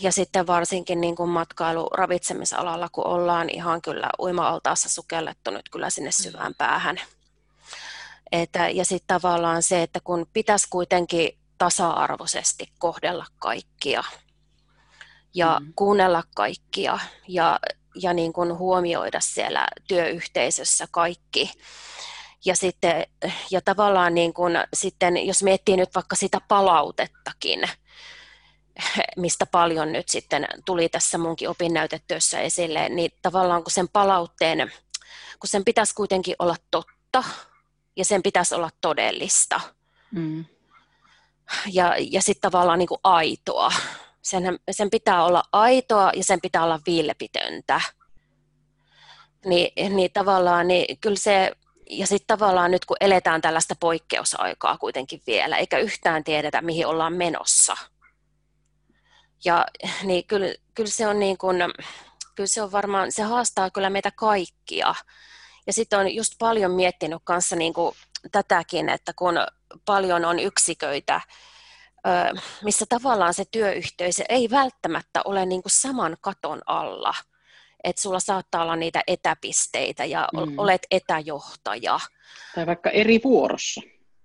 Ja 0.00 0.12
sitten 0.12 0.46
varsinkin 0.46 1.00
niin 1.00 1.16
kuin 1.16 1.30
matkailu 1.30 1.86
ravitsemisalalla, 1.86 2.88
kun 2.92 3.06
ollaan 3.06 3.50
ihan 3.50 3.82
kyllä 3.82 4.10
uima-altaassa 4.18 4.88
sukellettu 4.88 5.50
nyt 5.50 5.68
kyllä 5.68 5.90
sinne 5.90 6.10
mm. 6.10 6.22
syvään 6.22 6.54
päähän. 6.54 7.00
Että, 8.32 8.68
ja 8.68 8.84
sitten 8.84 9.20
tavallaan 9.20 9.62
se, 9.62 9.82
että 9.82 10.00
kun 10.04 10.26
pitäisi 10.32 10.66
kuitenkin 10.70 11.38
tasa-arvoisesti 11.58 12.72
kohdella 12.78 13.26
kaikkia 13.38 14.04
ja 15.34 15.60
mm. 15.60 15.72
kuunnella 15.76 16.22
kaikkia 16.34 16.98
ja, 17.28 17.60
ja 17.94 18.12
niin 18.12 18.32
kuin 18.32 18.58
huomioida 18.58 19.20
siellä 19.20 19.66
työyhteisössä 19.88 20.86
kaikki. 20.90 21.50
Ja, 22.44 22.56
sitten, 22.56 23.06
ja 23.50 23.60
tavallaan 23.60 24.14
niin 24.14 24.34
kuin, 24.34 24.52
sitten, 24.74 25.26
jos 25.26 25.42
miettii 25.42 25.76
nyt 25.76 25.94
vaikka 25.94 26.16
sitä 26.16 26.40
palautettakin, 26.48 27.62
mistä 29.16 29.46
paljon 29.46 29.92
nyt 29.92 30.08
sitten 30.08 30.46
tuli 30.64 30.88
tässä 30.88 31.18
munkin 31.18 31.48
opinnäytetyössä 31.48 32.40
esille, 32.40 32.88
niin 32.88 33.10
tavallaan 33.22 33.62
kun 33.64 33.72
sen 33.72 33.88
palautteen, 33.88 34.72
kun 35.40 35.48
sen 35.48 35.64
pitäisi 35.64 35.94
kuitenkin 35.94 36.36
olla 36.38 36.56
totta 36.70 37.24
ja 37.96 38.04
sen 38.04 38.22
pitäisi 38.22 38.54
olla 38.54 38.70
todellista. 38.80 39.60
Mm. 40.10 40.44
Ja, 41.72 41.94
ja 41.98 42.22
sitten 42.22 42.50
tavallaan 42.50 42.78
niin 42.78 42.88
kuin 42.88 43.00
aitoa. 43.04 43.72
Sen, 44.24 44.58
sen 44.70 44.90
pitää 44.90 45.24
olla 45.24 45.42
aitoa 45.52 46.10
ja 46.16 46.24
sen 46.24 46.40
pitää 46.40 46.64
olla 46.64 46.80
vilpitöntä. 46.86 47.80
Niin, 49.44 49.96
niin 49.96 50.12
tavallaan 50.12 50.68
niin 50.68 50.98
kyllä 51.00 51.16
se, 51.16 51.52
ja 51.90 52.06
sitten 52.06 52.38
tavallaan 52.38 52.70
nyt 52.70 52.84
kun 52.84 52.96
eletään 53.00 53.40
tällaista 53.40 53.74
poikkeusaikaa 53.80 54.78
kuitenkin 54.78 55.22
vielä, 55.26 55.56
eikä 55.56 55.78
yhtään 55.78 56.24
tiedetä 56.24 56.62
mihin 56.62 56.86
ollaan 56.86 57.14
menossa– 57.14 57.76
ja 59.44 59.66
niin 60.02 60.26
kyllä, 60.26 60.54
kyllä 60.74 60.90
se 60.90 61.06
on 61.06 61.18
niin 61.18 61.38
kuin, 61.38 61.56
kyllä 62.34 62.46
se 62.46 62.62
on 62.62 62.72
varmaan, 62.72 63.12
se 63.12 63.22
haastaa 63.22 63.70
kyllä 63.70 63.90
meitä 63.90 64.10
kaikkia. 64.10 64.94
Ja 65.66 65.72
sitten 65.72 65.98
on 65.98 66.14
just 66.14 66.32
paljon 66.38 66.70
miettinyt 66.70 67.22
kanssa 67.24 67.56
niin 67.56 67.74
kuin 67.74 67.96
tätäkin, 68.32 68.88
että 68.88 69.12
kun 69.16 69.34
paljon 69.84 70.24
on 70.24 70.38
yksiköitä, 70.38 71.20
missä 72.62 72.84
tavallaan 72.88 73.34
se 73.34 73.44
työyhteisö 73.50 74.24
ei 74.28 74.50
välttämättä 74.50 75.22
ole 75.24 75.46
niin 75.46 75.62
kuin 75.62 75.72
saman 75.72 76.16
katon 76.20 76.60
alla. 76.66 77.14
Että 77.84 78.02
sulla 78.02 78.20
saattaa 78.20 78.62
olla 78.62 78.76
niitä 78.76 79.02
etäpisteitä 79.06 80.04
ja 80.04 80.28
mm. 80.32 80.58
olet 80.58 80.86
etäjohtaja. 80.90 82.00
Tai 82.54 82.66
vaikka 82.66 82.90
eri 82.90 83.20
vuorossa. 83.24 83.80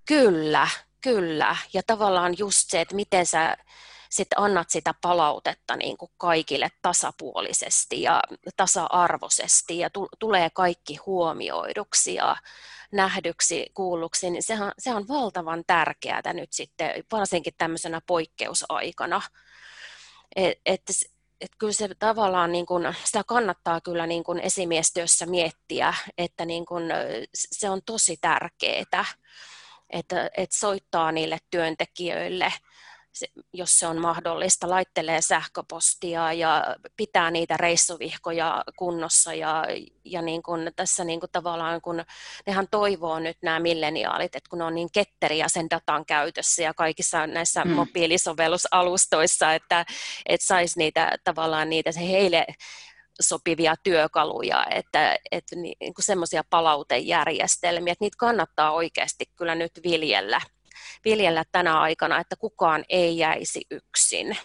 Kyllä, 0.07 0.67
kyllä. 1.01 1.55
Ja 1.73 1.81
tavallaan 1.87 2.35
just 2.37 2.69
se, 2.69 2.81
että 2.81 2.95
miten 2.95 3.25
sä 3.25 3.57
sitten 4.09 4.39
annat 4.39 4.69
sitä 4.69 4.93
palautetta 5.01 5.75
niin 5.75 5.97
kuin 5.97 6.11
kaikille 6.17 6.69
tasapuolisesti 6.81 8.01
ja 8.01 8.21
tasa-arvoisesti 8.57 9.77
ja 9.77 9.89
tulee 10.19 10.49
kaikki 10.49 10.95
huomioiduksi 10.95 12.15
ja 12.15 12.35
nähdyksi, 12.91 13.71
kuulluksi, 13.73 14.29
niin 14.29 14.43
sehän, 14.43 14.71
se 14.77 14.93
on 14.93 15.07
valtavan 15.07 15.63
tärkeää 15.67 16.33
nyt 16.33 16.53
sitten, 16.53 17.03
varsinkin 17.11 17.53
tämmöisenä 17.57 18.01
poikkeusaikana. 18.07 19.21
Että 20.35 20.61
et, 20.65 20.81
et 21.41 21.51
kyllä 21.57 21.73
se 21.73 21.89
tavallaan, 21.99 22.51
niin 22.51 22.65
kun, 22.65 22.93
sitä 23.03 23.23
kannattaa 23.23 23.81
kyllä 23.81 24.07
niin 24.07 24.23
kun 24.23 24.39
esimiestyössä 24.39 25.25
miettiä, 25.25 25.93
että 26.17 26.45
niin 26.45 26.65
kun, 26.65 26.83
se 27.33 27.69
on 27.69 27.81
tosi 27.85 28.17
tärkeää, 28.21 29.05
että, 29.89 30.29
että 30.37 30.55
soittaa 30.55 31.11
niille 31.11 31.37
työntekijöille– 31.51 32.53
jos 33.53 33.79
se 33.79 33.87
on 33.87 34.01
mahdollista, 34.01 34.69
laittelee 34.69 35.21
sähköpostia 35.21 36.33
ja 36.33 36.75
pitää 36.97 37.31
niitä 37.31 37.57
reissuvihkoja 37.57 38.63
kunnossa. 38.77 39.33
Ja, 39.33 39.65
ja 40.05 40.21
niin 40.21 40.43
kuin 40.43 40.71
tässä 40.75 41.03
niin 41.03 41.19
kuin 41.19 41.31
tavallaan, 41.31 41.81
kun 41.81 42.03
nehän 42.45 42.67
toivoo 42.71 43.19
nyt 43.19 43.37
nämä 43.41 43.59
milleniaalit, 43.59 44.35
että 44.35 44.49
kun 44.49 44.59
ne 44.59 44.65
on 44.65 44.75
niin 44.75 44.91
ketteriä 44.93 45.47
sen 45.47 45.69
datan 45.69 46.05
käytössä 46.05 46.63
ja 46.63 46.73
kaikissa 46.73 47.27
näissä 47.27 47.63
mm. 47.65 47.71
mobiilisovellusalustoissa, 47.71 49.53
että, 49.53 49.85
että 50.25 50.47
saisi 50.47 50.79
niitä 50.79 51.17
tavallaan 51.23 51.69
niitä 51.69 51.91
se 51.91 52.07
heille 52.07 52.45
sopivia 53.21 53.75
työkaluja, 53.83 54.65
että, 54.71 55.17
että 55.31 55.55
niin 55.55 55.93
semmoisia 55.99 56.43
palautejärjestelmiä, 56.49 57.91
että 57.91 58.05
niitä 58.05 58.17
kannattaa 58.19 58.71
oikeasti 58.71 59.25
kyllä 59.35 59.55
nyt 59.55 59.71
viljellä 59.83 60.41
viljellä 61.05 61.43
tänä 61.51 61.79
aikana, 61.79 62.19
että 62.19 62.35
kukaan 62.35 62.85
ei 62.89 63.17
jäisi 63.17 63.61
yksin. 63.71 64.37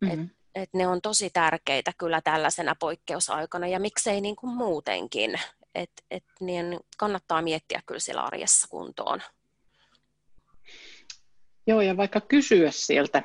Mm-hmm. 0.00 0.24
Et, 0.24 0.30
et 0.54 0.70
ne 0.74 0.86
on 0.86 1.02
tosi 1.02 1.30
tärkeitä 1.30 1.92
kyllä 1.98 2.20
tällaisena 2.20 2.74
poikkeusaikana 2.74 3.66
ja 3.66 3.80
miksei 3.80 4.20
niin 4.20 4.36
kuin 4.36 4.56
muutenkin. 4.56 5.40
Et, 5.74 5.90
et 6.10 6.24
niin 6.40 6.80
kannattaa 6.96 7.42
miettiä 7.42 7.82
kyllä 7.86 8.00
siellä 8.00 8.22
arjessa 8.22 8.68
kuntoon. 8.68 9.22
Joo, 11.66 11.80
ja 11.80 11.96
vaikka 11.96 12.20
kysyä 12.20 12.70
sieltä, 12.70 13.22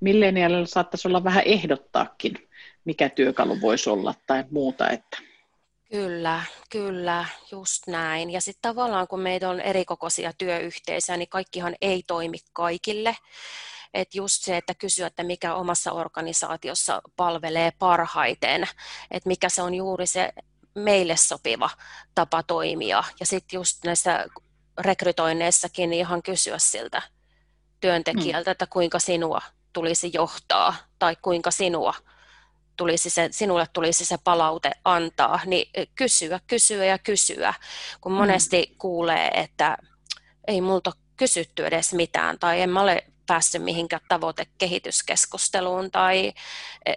milleniaalilla 0.00 0.66
saattaisi 0.66 1.08
olla 1.08 1.24
vähän 1.24 1.42
ehdottaakin, 1.46 2.48
mikä 2.84 3.08
työkalu 3.08 3.60
voisi 3.60 3.90
olla 3.90 4.14
tai 4.26 4.44
muuta, 4.50 4.90
että 4.90 5.18
Kyllä, 5.92 6.42
kyllä, 6.70 7.26
just 7.50 7.86
näin. 7.86 8.30
Ja 8.30 8.40
sitten 8.40 8.74
tavallaan 8.74 9.08
kun 9.08 9.20
meitä 9.20 9.50
on 9.50 9.60
erikokoisia 9.60 10.32
työyhteisöjä, 10.38 11.16
niin 11.16 11.28
kaikkihan 11.28 11.74
ei 11.80 12.02
toimi 12.06 12.38
kaikille. 12.52 13.16
Et 13.94 14.14
just 14.14 14.42
se, 14.42 14.56
että 14.56 14.74
kysyä, 14.74 15.06
että 15.06 15.22
mikä 15.22 15.54
omassa 15.54 15.92
organisaatiossa 15.92 17.02
palvelee 17.16 17.72
parhaiten, 17.78 18.68
että 19.10 19.28
mikä 19.28 19.48
se 19.48 19.62
on 19.62 19.74
juuri 19.74 20.06
se 20.06 20.32
meille 20.74 21.16
sopiva 21.16 21.70
tapa 22.14 22.42
toimia. 22.42 23.04
Ja 23.20 23.26
sitten 23.26 23.56
just 23.56 23.84
näissä 23.84 24.26
rekrytoinneissakin 24.78 25.90
niin 25.90 26.00
ihan 26.00 26.22
kysyä 26.22 26.58
siltä 26.58 27.02
työntekijältä, 27.80 28.50
että 28.50 28.66
kuinka 28.66 28.98
sinua 28.98 29.42
tulisi 29.72 30.10
johtaa 30.14 30.74
tai 30.98 31.16
kuinka 31.22 31.50
sinua 31.50 31.94
tulisi 32.76 33.10
se, 33.10 33.28
sinulle 33.30 33.66
tulisi 33.72 34.04
se 34.04 34.18
palaute 34.24 34.70
antaa, 34.84 35.40
niin 35.46 35.70
kysyä, 35.94 36.40
kysyä 36.46 36.84
ja 36.84 36.98
kysyä, 36.98 37.54
kun 38.00 38.12
monesti 38.12 38.66
mm. 38.70 38.78
kuulee, 38.78 39.28
että 39.28 39.78
ei 40.46 40.60
multa 40.60 40.92
kysytty 41.16 41.66
edes 41.66 41.94
mitään 41.94 42.38
tai 42.38 42.60
en 42.60 42.70
mä 42.70 42.80
ole 42.80 43.04
päässyt 43.26 43.62
mihinkään 43.62 44.02
tavoitekehityskeskusteluun 44.08 45.90
tai 45.90 46.32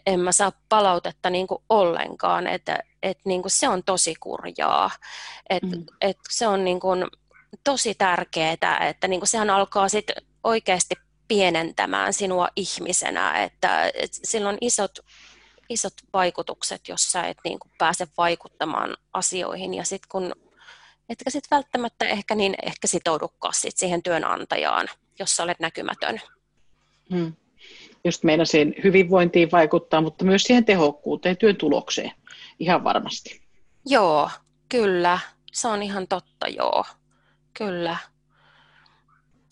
en 0.06 0.20
mä 0.20 0.32
saa 0.32 0.52
palautetta 0.70 1.30
niin 1.30 1.48
kuin 1.48 1.64
ollenkaan, 1.70 2.48
että 2.48 2.80
et 3.04 3.20
niin 3.26 3.42
kuin 3.42 3.52
se 3.52 3.70
on 3.70 3.84
tosi 3.84 4.16
kurjaa, 4.20 4.92
että 5.50 5.76
mm. 5.76 5.86
et 6.02 6.18
se 6.30 6.48
on 6.48 6.66
niin 6.66 6.80
kuin 6.80 7.06
tosi 7.64 7.96
tärkeää, 7.96 8.88
että 8.90 9.08
niin 9.08 9.20
kuin 9.20 9.28
sehän 9.28 9.50
alkaa 9.50 9.90
sitten 9.90 10.16
oikeasti 10.44 10.96
pienentämään 11.28 12.14
sinua 12.14 12.50
ihmisenä, 12.56 13.44
että, 13.44 13.92
että 13.94 14.18
sillä 14.24 14.50
on 14.50 14.58
isot, 14.62 15.00
isot 15.70 15.94
vaikutukset, 16.14 16.88
jos 16.88 17.12
sä 17.12 17.24
et 17.24 17.38
niin 17.44 17.60
kuin 17.60 17.72
pääse 17.78 18.08
vaikuttamaan 18.18 18.98
asioihin 19.14 19.74
ja 19.74 19.84
sitten 19.84 20.10
kun 20.12 20.34
etkä 21.10 21.30
sitten 21.30 21.56
välttämättä 21.56 22.06
ehkä, 22.06 22.36
niin 22.36 22.56
ehkä 22.64 22.88
sitoudukaan 22.88 23.54
sit 23.54 23.78
siihen 23.78 24.04
työnantajaan, 24.04 24.88
jos 25.20 25.36
sä 25.36 25.44
olet 25.44 25.60
näkymätön. 25.60 26.22
Hmm. 27.10 27.34
Just 28.04 28.24
meinasin 28.24 28.76
hyvinvointiin 28.84 29.52
vaikuttaa, 29.52 30.02
mutta 30.02 30.26
myös 30.26 30.44
siihen 30.44 30.66
tehokkuuteen, 30.66 31.38
työn 31.38 31.56
tulokseen. 31.56 32.12
Ihan 32.60 32.84
varmasti. 32.84 33.42
Joo, 33.86 34.30
kyllä. 34.70 35.20
Se 35.52 35.68
on 35.68 35.84
ihan 35.84 36.08
totta, 36.08 36.48
joo. 36.48 36.84
Kyllä. 37.54 37.98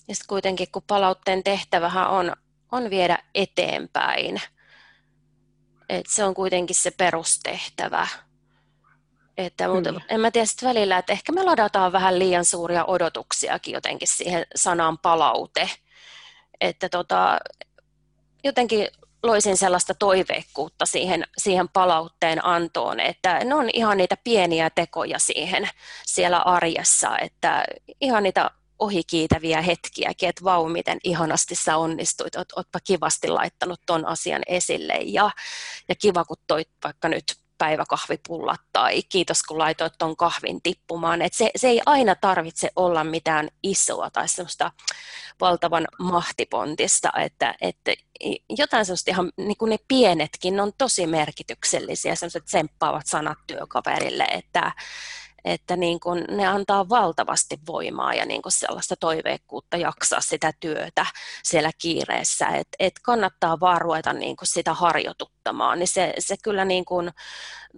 Ja 0.07 0.15
sitten 0.15 0.27
kuitenkin, 0.27 0.67
kun 0.71 0.83
palautteen 0.87 1.43
tehtävähän 1.43 2.09
on, 2.09 2.35
on 2.71 2.89
viedä 2.89 3.17
eteenpäin, 3.35 4.41
et 5.93 6.05
se 6.09 6.23
on 6.23 6.33
kuitenkin 6.33 6.75
se 6.75 6.91
perustehtävä. 6.91 8.07
Että, 9.37 9.67
mutta 9.67 10.01
en 10.09 10.19
mä 10.19 10.31
tiedä 10.31 10.45
sitten 10.45 10.69
välillä, 10.69 10.97
että 10.97 11.13
ehkä 11.13 11.31
me 11.31 11.43
ladataan 11.43 11.91
vähän 11.91 12.19
liian 12.19 12.45
suuria 12.45 12.85
odotuksiakin 12.85 13.73
jotenkin 13.73 14.07
siihen 14.07 14.45
sanaan 14.55 14.97
palaute. 14.97 15.69
Että 16.61 16.89
tota, 16.89 17.39
jotenkin 18.43 18.87
loisin 19.23 19.57
sellaista 19.57 19.93
toiveikkuutta 19.93 20.85
siihen, 20.85 21.23
siihen 21.37 21.69
palautteen 21.69 22.45
antoon, 22.45 22.99
että 22.99 23.43
ne 23.43 23.55
on 23.55 23.69
ihan 23.73 23.97
niitä 23.97 24.17
pieniä 24.23 24.69
tekoja 24.69 25.19
siihen 25.19 25.69
siellä 26.05 26.39
arjessa, 26.39 27.17
että 27.19 27.65
ihan 28.01 28.23
niitä 28.23 28.51
ohikiitäviä 28.79 29.61
hetkiäkin, 29.61 30.29
että 30.29 30.43
vau, 30.43 30.69
miten 30.69 30.97
ihanasti 31.03 31.55
sä 31.55 31.77
onnistuit, 31.77 32.35
oot, 32.35 32.51
ootpa 32.55 32.79
kivasti 32.79 33.27
laittanut 33.27 33.81
ton 33.85 34.05
asian 34.05 34.41
esille. 34.47 34.93
Ja, 34.93 35.31
ja 35.89 35.95
kiva, 35.95 36.25
kun 36.25 36.37
toit 36.47 36.69
vaikka 36.83 37.09
nyt 37.09 37.23
päiväkahvipullat 37.57 38.61
tai 38.73 39.03
kiitos 39.03 39.43
kun 39.43 39.57
laitoit 39.57 39.93
tuon 39.97 40.15
kahvin 40.15 40.61
tippumaan. 40.61 41.21
Et 41.21 41.33
se, 41.33 41.51
se 41.55 41.67
ei 41.67 41.81
aina 41.85 42.15
tarvitse 42.15 42.69
olla 42.75 43.03
mitään 43.03 43.49
isoa 43.63 44.09
tai 44.09 44.27
semmoista 44.27 44.71
valtavan 45.41 45.87
mahtipontista, 45.99 47.09
että, 47.17 47.55
että 47.61 47.93
jotain 48.49 48.85
semmoista 48.85 49.11
ihan 49.11 49.31
niin 49.37 49.57
kuin 49.57 49.69
ne 49.69 49.77
pienetkin 49.87 50.59
on 50.59 50.71
tosi 50.77 51.07
merkityksellisiä, 51.07 52.15
semmoiset 52.15 52.45
tsemppaavat 52.45 53.07
sanat 53.07 53.37
työkaverille, 53.47 54.23
että, 54.23 54.71
että 55.45 55.75
niin 55.75 55.99
kuin 55.99 56.25
ne 56.31 56.47
antaa 56.47 56.89
valtavasti 56.89 57.59
voimaa 57.67 58.13
ja 58.13 58.25
niin 58.25 58.41
kuin 58.41 58.51
sellaista 58.51 58.95
toiveikkuutta 58.95 59.77
jaksaa 59.77 60.21
sitä 60.21 60.53
työtä 60.59 61.05
siellä 61.43 61.71
kiireessä, 61.77 62.47
että 62.47 62.75
et 62.79 62.93
kannattaa 63.03 63.59
vaan 63.59 63.81
ruveta 63.81 64.13
niin 64.13 64.35
kuin 64.35 64.47
sitä 64.47 64.73
harjoituttamaan, 64.73 65.79
niin 65.79 65.87
se, 65.87 66.13
se 66.19 66.35
kyllä 66.43 66.65
niin 66.65 66.85
kuin 66.85 67.11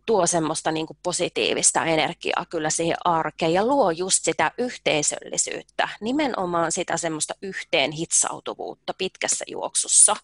tuo 0.05 0.27
semmoista 0.27 0.71
niin 0.71 0.87
kuin 0.87 0.97
positiivista 1.03 1.85
energiaa 1.85 2.45
kyllä 2.49 2.69
siihen 2.69 2.97
arkeen 3.05 3.53
ja 3.53 3.65
luo 3.65 3.91
just 3.91 4.23
sitä 4.23 4.51
yhteisöllisyyttä, 4.57 5.89
nimenomaan 6.01 6.71
sitä 6.71 6.97
semmoista 6.97 7.33
yhteen 7.41 7.91
hitsautuvuutta 7.91 8.93
pitkässä 8.97 9.45
juoksussa. 9.47 10.15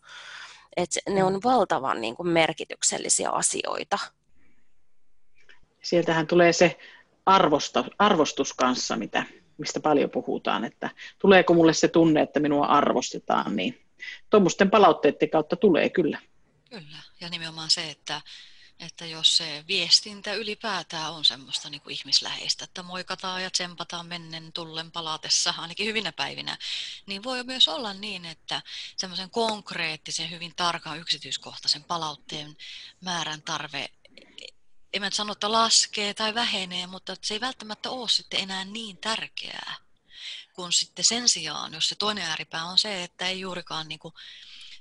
Et 0.77 0.89
ne 1.09 1.23
on 1.23 1.39
valtavan 1.43 2.01
niin 2.01 2.15
kuin 2.15 2.29
merkityksellisiä 2.29 3.29
asioita. 3.29 3.99
Sieltähän 5.81 6.27
tulee 6.27 6.53
se 6.53 6.79
arvosta, 7.35 7.85
arvostus 7.99 8.53
kanssa, 8.53 8.97
mitä, 8.97 9.23
mistä 9.57 9.79
paljon 9.79 10.09
puhutaan, 10.09 10.65
että 10.65 10.89
tuleeko 11.19 11.53
mulle 11.53 11.73
se 11.73 11.87
tunne, 11.87 12.21
että 12.21 12.39
minua 12.39 12.65
arvostetaan, 12.65 13.55
niin 13.55 13.85
tuommoisten 14.29 14.71
palautteiden 14.71 15.29
kautta 15.29 15.55
tulee 15.55 15.89
kyllä. 15.89 16.19
Kyllä, 16.69 16.97
ja 17.21 17.29
nimenomaan 17.29 17.69
se, 17.69 17.89
että, 17.89 18.21
että 18.79 19.05
jos 19.05 19.37
se 19.37 19.63
viestintä 19.67 20.33
ylipäätään 20.33 21.13
on 21.13 21.25
semmoista 21.25 21.69
niin 21.69 21.81
kuin 21.81 21.93
ihmisläheistä, 21.93 22.63
että 22.63 22.83
moikataan 22.83 23.43
ja 23.43 23.49
tsempataan 23.49 24.05
mennen 24.05 24.53
tullen 24.53 24.91
palatessa, 24.91 25.53
ainakin 25.57 25.87
hyvinä 25.87 26.11
päivinä, 26.11 26.57
niin 27.05 27.23
voi 27.23 27.43
myös 27.43 27.67
olla 27.67 27.93
niin, 27.93 28.25
että 28.25 28.61
semmoisen 28.97 29.29
konkreettisen, 29.29 30.31
hyvin 30.31 30.53
tarkan 30.55 30.99
yksityiskohtaisen 30.99 31.83
palautteen 31.83 32.57
määrän 33.01 33.41
tarve 33.41 33.89
en 34.93 35.01
mä 35.01 35.09
sano, 35.11 35.31
että 35.31 35.51
laskee 35.51 36.13
tai 36.13 36.33
vähenee, 36.33 36.87
mutta 36.87 37.15
se 37.21 37.33
ei 37.33 37.41
välttämättä 37.41 37.89
ole 37.89 38.09
sitten 38.09 38.39
enää 38.39 38.65
niin 38.65 38.97
tärkeää. 38.97 39.75
Kun 40.53 40.73
sitten 40.73 41.05
sen 41.05 41.29
sijaan, 41.29 41.73
jos 41.73 41.89
se 41.89 41.95
toinen 41.95 42.25
ääripää 42.25 42.65
on 42.65 42.77
se, 42.77 43.03
että 43.03 43.27
ei 43.27 43.39
juurikaan 43.39 43.87
niin 43.87 43.99
kuin, 43.99 44.13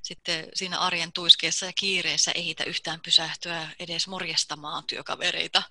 sitten 0.02 0.48
siinä 0.54 0.78
arjen 0.78 1.12
tuiskeessa 1.12 1.66
ja 1.66 1.72
kiireessä 1.72 2.32
ehitä 2.32 2.64
yhtään 2.64 3.00
pysähtyä 3.00 3.68
edes 3.78 4.08
morjestamaan 4.08 4.84
työkavereita, 4.84 5.62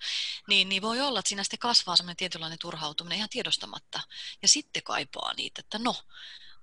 niin, 0.48 0.68
niin 0.68 0.82
voi 0.82 1.00
olla, 1.00 1.18
että 1.18 1.28
siinä 1.28 1.44
sitten 1.44 1.58
kasvaa 1.58 1.96
semmoinen 1.96 2.16
tietynlainen 2.16 2.58
turhautuminen 2.58 3.16
ihan 3.16 3.28
tiedostamatta. 3.28 4.00
Ja 4.42 4.48
sitten 4.48 4.82
kaipaa 4.82 5.34
niitä, 5.34 5.60
että 5.60 5.78
no, 5.78 5.96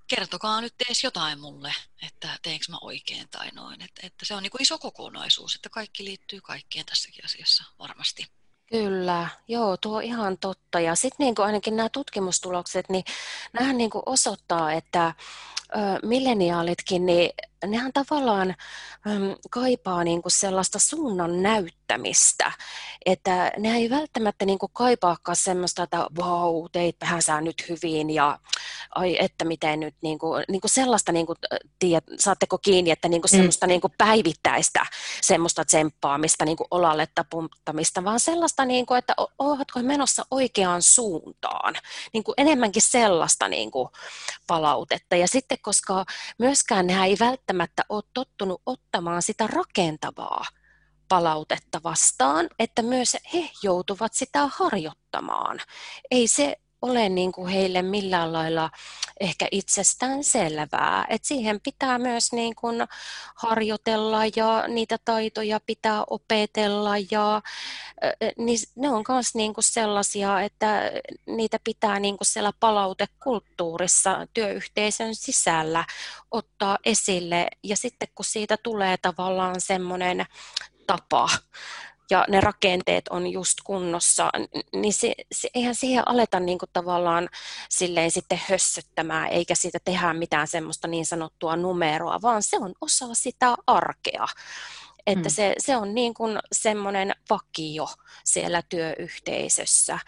kertokaa 0.07 0.61
nyt 0.61 0.73
edes 0.85 1.03
jotain 1.03 1.39
mulle, 1.39 1.73
että 2.07 2.39
teenkö 2.41 2.65
mä 2.69 2.77
oikein 2.81 3.29
tai 3.29 3.51
noin. 3.51 3.81
Että, 3.81 4.07
että 4.07 4.25
se 4.25 4.35
on 4.35 4.43
niin 4.43 4.51
kuin 4.51 4.61
iso 4.61 4.77
kokonaisuus, 4.77 5.55
että 5.55 5.69
kaikki 5.69 6.03
liittyy 6.03 6.41
kaikkeen 6.41 6.85
tässäkin 6.85 7.25
asiassa 7.25 7.63
varmasti. 7.79 8.27
Kyllä, 8.65 9.27
joo, 9.47 9.77
tuo 9.77 9.97
on 9.97 10.03
ihan 10.03 10.37
totta. 10.37 10.79
Ja 10.79 10.95
sitten 10.95 11.25
niin 11.25 11.35
ainakin 11.37 11.75
nämä 11.75 11.89
tutkimustulokset, 11.89 12.89
niin 12.89 13.03
nämähän 13.53 13.77
niin 13.77 13.89
osoittaa, 14.05 14.73
että 14.73 15.13
milleniaalitkin, 16.03 17.05
niin 17.05 17.29
nehän 17.65 17.93
tavallaan 17.93 18.49
äm, 19.07 19.35
kaipaa 19.49 20.03
niin 20.03 20.21
kuin 20.21 20.31
sellaista 20.31 20.79
suunnan 20.79 21.43
näyttämistä, 21.43 22.51
että 23.05 23.51
ne 23.57 23.75
ei 23.75 23.89
välttämättä 23.89 24.45
niin 24.45 24.59
kuin 24.59 24.71
kaipaakaan 24.73 25.35
semmoista, 25.35 25.83
että 25.83 25.97
vau, 25.97 26.53
wow, 26.53 26.65
teitpähän 26.71 27.21
sä 27.21 27.41
nyt 27.41 27.69
hyvin 27.69 28.09
ja 28.09 28.39
ai 28.95 29.17
että 29.19 29.45
miten 29.45 29.79
nyt, 29.79 29.95
niin 30.01 30.19
kuin, 30.19 30.43
niin 30.47 30.61
kuin 30.61 30.71
sellaista, 30.71 31.11
niin 31.11 31.25
kuin, 31.25 31.37
tiedät, 31.79 32.03
saatteko 32.19 32.57
kiinni, 32.57 32.91
että 32.91 33.09
niin 33.09 33.21
kuin 33.21 33.31
mm. 33.31 33.37
semmoista 33.37 33.67
niin 33.67 33.81
kuin 33.81 33.93
päivittäistä 33.97 34.85
semmoista 35.21 35.65
tsemppaamista, 35.65 36.45
niin 36.45 36.57
kuin 36.57 36.67
olalle 36.71 37.07
taputtamista, 37.15 38.03
vaan 38.03 38.19
sellaista, 38.19 38.65
niin 38.65 38.85
kuin, 38.85 38.97
että 38.97 39.13
ovatko 39.39 39.79
menossa 39.83 40.25
oikeaan 40.31 40.81
suuntaan, 40.81 41.75
niin 42.13 42.23
kuin 42.23 42.35
enemmänkin 42.37 42.81
sellaista 42.81 43.47
niin 43.47 43.71
kuin 43.71 43.89
palautetta. 44.47 45.15
Ja 45.15 45.27
sitten, 45.27 45.57
koska 45.61 46.05
myöskään 46.39 46.87
nämä 46.87 47.05
ei 47.05 47.17
välttämättä 47.19 47.46
välttämättä 47.47 47.85
ole 47.89 48.03
tottunut 48.13 48.61
ottamaan 48.65 49.21
sitä 49.21 49.47
rakentavaa 49.47 50.45
palautetta 51.09 51.81
vastaan, 51.83 52.49
että 52.59 52.81
myös 52.81 53.17
he 53.33 53.49
joutuvat 53.63 54.13
sitä 54.13 54.49
harjoittamaan. 54.53 55.59
Ei 56.11 56.27
se 56.27 56.57
ole 56.81 57.09
niin 57.09 57.31
kuin 57.31 57.47
heille 57.47 57.81
millään 57.81 58.33
lailla 58.33 58.69
ehkä 59.19 59.47
itsestään 59.51 60.23
selvää. 60.23 61.05
Et 61.09 61.25
siihen 61.25 61.61
pitää 61.61 61.99
myös 61.99 62.31
niin 62.31 62.55
kuin 62.55 62.87
harjoitella 63.35 64.21
ja 64.35 64.63
niitä 64.67 64.97
taitoja 65.05 65.59
pitää 65.65 66.03
opetella 66.09 66.93
ja 67.11 67.41
niin 68.37 68.59
ne 68.75 68.89
on 68.89 69.03
myös 69.09 69.35
niin 69.35 69.53
kuin 69.53 69.63
sellaisia, 69.63 70.41
että 70.41 70.91
niitä 71.25 71.59
pitää 71.63 71.99
niin 71.99 72.17
kuin 72.17 72.27
siellä 72.27 72.51
palautekulttuurissa 72.59 74.27
työyhteisön 74.33 75.15
sisällä 75.15 75.85
ottaa 76.31 76.77
esille 76.85 77.47
ja 77.63 77.77
sitten 77.77 78.07
kun 78.15 78.25
siitä 78.25 78.57
tulee 78.57 78.97
tavallaan 78.97 79.61
semmoinen 79.61 80.25
tapa 80.87 81.29
ja 82.09 82.25
ne 82.27 82.41
rakenteet 82.41 83.07
on 83.07 83.27
just 83.27 83.57
kunnossa, 83.63 84.29
niin 84.73 84.93
se, 84.93 85.15
se, 85.31 85.49
eihän 85.53 85.75
siihen 85.75 86.07
aleta 86.07 86.39
niin 86.39 86.57
kuin 86.57 86.69
tavallaan 86.73 87.29
silleen 87.69 88.11
sitten 88.11 88.41
hössöttämään, 88.49 89.29
eikä 89.29 89.55
siitä 89.55 89.79
tehdä 89.85 90.13
mitään 90.13 90.47
semmoista 90.47 90.87
niin 90.87 91.05
sanottua 91.05 91.55
numeroa, 91.55 92.21
vaan 92.21 92.43
se 92.43 92.57
on 92.57 92.73
osa 92.81 93.13
sitä 93.13 93.55
arkea. 93.67 94.27
Että 95.07 95.29
hmm. 95.29 95.35
se, 95.35 95.55
se 95.57 95.77
on 95.77 95.95
niin 95.95 96.13
kuin 96.13 96.39
semmoinen 96.51 97.15
vakio 97.29 97.87
siellä 98.23 98.61
työyhteisössä. 98.69 99.99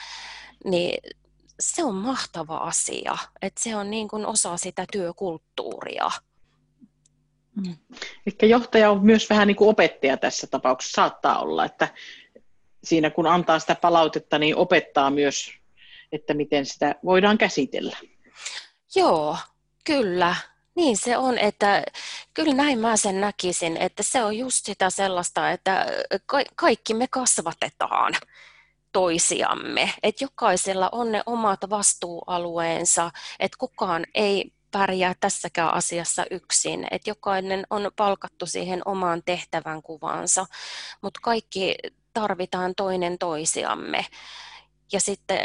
Niin 0.66 1.16
se 1.60 1.84
on 1.84 1.96
mahtava 1.96 2.58
asia, 2.58 3.18
että 3.42 3.64
se 3.64 3.76
on 3.76 3.90
niin 3.90 4.08
kuin 4.08 4.26
osa 4.26 4.58
sitä 4.58 4.86
työkulttuuria. 4.92 6.12
Mm. 7.68 7.76
Eli 8.26 8.50
johtaja 8.50 8.92
on 8.92 9.06
myös 9.06 9.30
vähän 9.30 9.48
niin 9.48 9.56
kuin 9.56 9.70
opettaja 9.70 10.18
tässä 10.18 10.48
tapauksessa, 10.48 10.96
saattaa 10.96 11.40
olla, 11.40 11.66
että 11.66 11.88
siinä 12.84 13.10
kun 13.10 13.28
antaa 13.28 13.60
sitä 13.60 13.76
palautetta, 13.76 14.40
niin 14.40 14.56
opettaa 14.56 15.10
myös, 15.10 15.52
että 16.12 16.34
miten 16.34 16.66
sitä 16.66 16.96
voidaan 17.06 17.38
käsitellä. 17.38 17.98
Joo, 18.96 19.38
kyllä. 19.84 20.36
Niin 20.76 20.98
se 20.98 21.18
on, 21.18 21.38
että 21.38 21.84
kyllä 22.34 22.54
näin 22.54 22.80
mä 22.80 22.98
sen 22.98 23.22
näkisin, 23.22 23.78
että 23.78 24.04
se 24.04 24.24
on 24.24 24.38
just 24.38 24.66
sitä 24.66 24.90
sellaista, 24.90 25.52
että 25.52 25.86
kaikki 26.56 26.94
me 26.94 27.08
kasvatetaan 27.08 28.14
toisiamme, 28.92 29.94
että 30.04 30.24
jokaisella 30.24 30.90
on 30.92 31.12
ne 31.12 31.24
omat 31.26 31.60
vastuualueensa, 31.70 33.12
että 33.40 33.58
kukaan 33.58 34.06
ei 34.14 34.52
pärjää 34.72 35.16
tässäkään 35.20 35.74
asiassa 35.74 36.26
yksin. 36.32 36.88
että 36.92 37.10
jokainen 37.10 37.68
on 37.70 37.92
palkattu 37.96 38.46
siihen 38.46 38.82
omaan 38.86 39.22
tehtävän 39.26 39.82
kuvaansa, 39.82 40.46
mutta 41.02 41.20
kaikki 41.24 41.76
tarvitaan 42.14 42.76
toinen 42.76 43.18
toisiamme. 43.18 44.06
Ja 44.92 45.00
sitten 45.00 45.40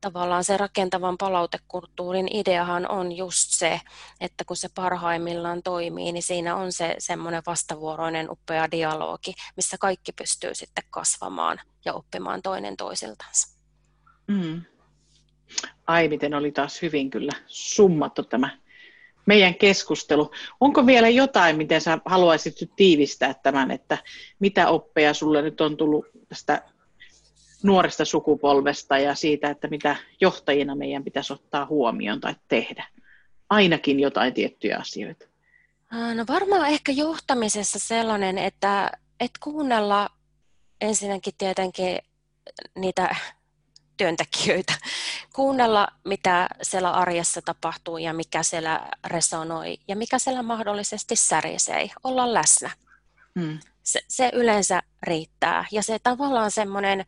tavallaan 0.00 0.44
se 0.44 0.56
rakentavan 0.56 1.18
palautekulttuurin 1.18 2.36
ideahan 2.36 2.90
on 2.90 3.12
just 3.12 3.50
se, 3.50 3.80
että 4.20 4.44
kun 4.44 4.56
se 4.56 4.68
parhaimmillaan 4.74 5.62
toimii, 5.62 6.12
niin 6.12 6.22
siinä 6.22 6.56
on 6.56 6.72
se 6.72 6.94
semmoinen 6.98 7.42
vastavuoroinen 7.46 8.30
upea 8.30 8.70
dialogi, 8.70 9.34
missä 9.56 9.76
kaikki 9.80 10.12
pystyy 10.12 10.54
sitten 10.54 10.84
kasvamaan 10.90 11.60
ja 11.84 11.94
oppimaan 11.94 12.42
toinen 12.42 12.76
toisiltansa. 12.76 13.58
Mm. 14.26 14.62
Ai 15.86 16.08
miten 16.08 16.34
oli 16.34 16.52
taas 16.52 16.82
hyvin 16.82 17.10
kyllä 17.10 17.32
summattu 17.46 18.22
tämä 18.22 18.58
meidän 19.28 19.54
keskustelu. 19.54 20.30
Onko 20.60 20.86
vielä 20.86 21.08
jotain, 21.08 21.56
miten 21.56 21.80
sä 21.80 21.98
haluaisit 22.04 22.56
tiivistää 22.76 23.34
tämän, 23.42 23.70
että 23.70 23.98
mitä 24.38 24.68
oppeja 24.68 25.14
sulle 25.14 25.42
nyt 25.42 25.60
on 25.60 25.76
tullut 25.76 26.06
tästä 26.28 26.62
nuoresta 27.62 28.04
sukupolvesta 28.04 28.98
ja 28.98 29.14
siitä, 29.14 29.50
että 29.50 29.68
mitä 29.68 29.96
johtajina 30.20 30.74
meidän 30.74 31.04
pitäisi 31.04 31.32
ottaa 31.32 31.66
huomioon 31.66 32.20
tai 32.20 32.34
tehdä? 32.48 32.86
Ainakin 33.50 34.00
jotain 34.00 34.34
tiettyjä 34.34 34.78
asioita. 34.78 35.26
No 36.14 36.24
varmaan 36.28 36.68
ehkä 36.68 36.92
johtamisessa 36.92 37.78
sellainen, 37.78 38.38
että, 38.38 38.90
että 39.20 39.38
kuunnella 39.42 40.08
ensinnäkin 40.80 41.34
tietenkin 41.38 41.98
niitä 42.78 43.16
työntekijöitä, 43.98 44.72
kuunnella 45.34 45.88
mitä 46.04 46.48
siellä 46.62 46.90
arjessa 46.90 47.42
tapahtuu 47.42 47.98
ja 47.98 48.12
mikä 48.12 48.42
siellä 48.42 48.88
resonoi 49.06 49.78
ja 49.88 49.96
mikä 49.96 50.18
siellä 50.18 50.42
mahdollisesti 50.42 51.16
särisee, 51.16 51.90
olla 52.04 52.34
läsnä. 52.34 52.70
Hmm. 53.40 53.58
Se, 53.82 54.00
se 54.08 54.30
yleensä 54.34 54.82
riittää. 55.02 55.64
Ja 55.72 55.82
se 55.82 55.98
tavallaan 55.98 56.50
semmoinen 56.50 57.06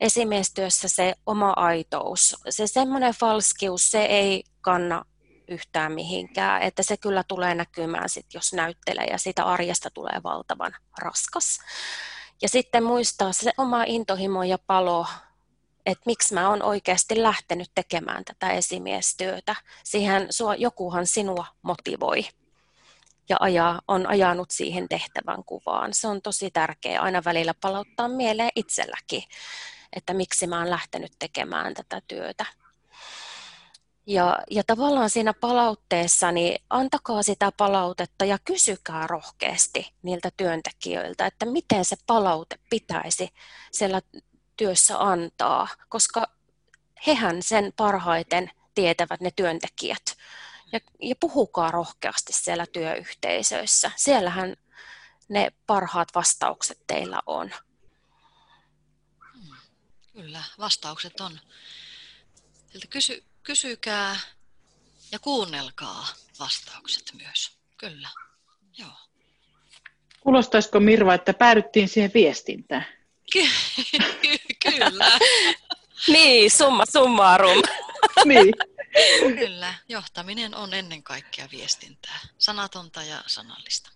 esimiestyössä 0.00 0.88
se 0.88 1.14
oma 1.26 1.52
aitous, 1.56 2.36
se 2.48 2.66
semmoinen 2.66 3.14
falskius, 3.14 3.90
se 3.90 4.02
ei 4.02 4.44
kanna 4.60 5.04
yhtään 5.48 5.92
mihinkään, 5.92 6.62
että 6.62 6.82
se 6.82 6.96
kyllä 6.96 7.24
tulee 7.28 7.54
näkymään 7.54 8.08
sit, 8.08 8.26
jos 8.34 8.52
näyttelee 8.52 9.04
ja 9.04 9.18
siitä 9.18 9.44
arjesta 9.44 9.90
tulee 9.90 10.20
valtavan 10.24 10.74
raskas. 10.98 11.58
Ja 12.42 12.48
sitten 12.48 12.84
muistaa 12.84 13.32
se 13.32 13.50
oma 13.58 13.84
intohimo 13.84 14.42
ja 14.42 14.58
palo 14.66 15.06
että 15.86 16.02
miksi 16.06 16.34
mä 16.34 16.48
oon 16.48 16.62
oikeasti 16.62 17.22
lähtenyt 17.22 17.70
tekemään 17.74 18.24
tätä 18.24 18.50
esimiestyötä. 18.50 19.56
Siihen 19.84 20.26
sua, 20.30 20.54
jokuhan 20.54 21.06
sinua 21.06 21.46
motivoi 21.62 22.24
ja 23.28 23.36
ajaa, 23.40 23.80
on 23.88 24.06
ajanut 24.06 24.50
siihen 24.50 24.88
tehtävän 24.88 25.44
kuvaan. 25.44 25.94
Se 25.94 26.08
on 26.08 26.22
tosi 26.22 26.50
tärkeää 26.50 27.02
aina 27.02 27.22
välillä 27.24 27.54
palauttaa 27.60 28.08
mieleen 28.08 28.50
itselläkin, 28.56 29.22
että 29.92 30.14
miksi 30.14 30.46
mä 30.46 30.58
oon 30.58 30.70
lähtenyt 30.70 31.12
tekemään 31.18 31.74
tätä 31.74 32.02
työtä. 32.08 32.46
Ja, 34.06 34.38
ja 34.50 34.62
tavallaan 34.66 35.10
siinä 35.10 35.32
palautteessa, 35.32 36.32
niin 36.32 36.62
antakaa 36.70 37.22
sitä 37.22 37.52
palautetta 37.56 38.24
ja 38.24 38.38
kysykää 38.44 39.06
rohkeasti 39.06 39.92
niiltä 40.02 40.30
työntekijöiltä, 40.36 41.26
että 41.26 41.46
miten 41.46 41.84
se 41.84 41.96
palaute 42.06 42.58
pitäisi 42.70 43.28
siellä 43.72 44.02
työssä 44.62 44.98
antaa, 44.98 45.68
koska 45.88 46.26
hehän 47.06 47.42
sen 47.42 47.72
parhaiten 47.76 48.50
tietävät 48.74 49.20
ne 49.20 49.30
työntekijät. 49.36 50.16
Ja, 50.72 50.80
ja 51.00 51.14
puhukaa 51.20 51.70
rohkeasti 51.70 52.32
siellä 52.32 52.66
työyhteisöissä. 52.66 53.90
Siellähän 53.96 54.56
ne 55.28 55.52
parhaat 55.66 56.08
vastaukset 56.14 56.78
teillä 56.86 57.20
on. 57.26 57.50
Kyllä, 60.12 60.42
vastaukset 60.58 61.20
on. 61.20 61.40
Siltä 62.72 62.86
kysy, 62.86 63.24
kysykää 63.42 64.16
ja 65.12 65.18
kuunnelkaa 65.18 66.06
vastaukset 66.38 67.12
myös. 67.14 67.58
Kyllä, 67.78 68.08
joo. 68.78 68.96
Kuulostaisiko 70.20 70.80
Mirva, 70.80 71.14
että 71.14 71.34
päädyttiin 71.34 71.88
siihen 71.88 72.10
viestintään? 72.14 73.01
Kyllä. 74.64 75.18
niin, 76.08 76.50
summa 76.50 76.84
summarum. 76.86 77.62
niin. 78.24 78.54
Kyllä, 79.38 79.74
johtaminen 79.88 80.54
on 80.54 80.74
ennen 80.74 81.02
kaikkea 81.02 81.48
viestintää. 81.52 82.18
Sanatonta 82.38 83.02
ja 83.02 83.22
sanallista. 83.26 83.90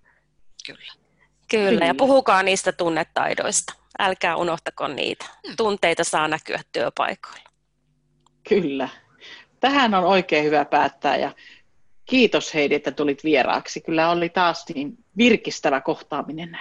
Kyllä. 0.67 0.93
Kyllä, 1.51 1.85
ja 1.85 1.95
puhukaa 1.95 2.43
niistä 2.43 2.73
tunnetaidoista. 2.73 3.75
Älkää 3.99 4.37
unohtako 4.37 4.89
niitä. 4.89 5.25
Hmm. 5.47 5.57
Tunteita 5.57 6.05
saa 6.05 6.29
näkyä 6.29 6.61
työpaikoilla. 6.73 7.51
Kyllä. 8.49 8.89
Tähän 9.61 9.95
on 9.95 10.05
oikein 10.05 10.45
hyvä 10.45 10.65
päättää 10.65 11.17
ja 11.17 11.33
kiitos 12.05 12.55
Heidi, 12.55 12.75
että 12.75 12.91
tulit 12.91 13.25
vieraaksi. 13.25 13.81
Kyllä 13.81 14.11
oli 14.11 14.29
taas 14.29 14.65
niin 14.75 15.05
virkistävä 15.17 15.81
kohtaaminen. 15.81 16.59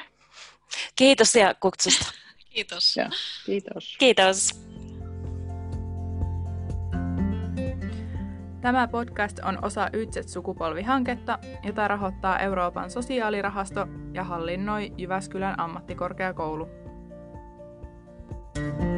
Kiitos 0.96 1.36
ja 1.36 1.56
kutsusta. 1.60 2.25
Kiitos. 2.56 2.98
Ja, 2.98 3.10
kiitos. 3.46 3.96
Kiitos. 4.00 4.62
Tämä 8.62 8.88
podcast 8.88 9.40
on 9.40 9.64
osa 9.64 9.90
Ytset-sukupolvihanketta, 9.94 11.40
jota 11.64 11.88
rahoittaa 11.88 12.40
Euroopan 12.40 12.92
sosiaalirahasto 12.92 13.88
ja 14.14 14.24
hallinnoi 14.24 14.92
Jyväskylän 14.98 15.60
ammattikorkeakoulu. 15.60 16.68
thank 18.56 18.82
you 18.84 18.95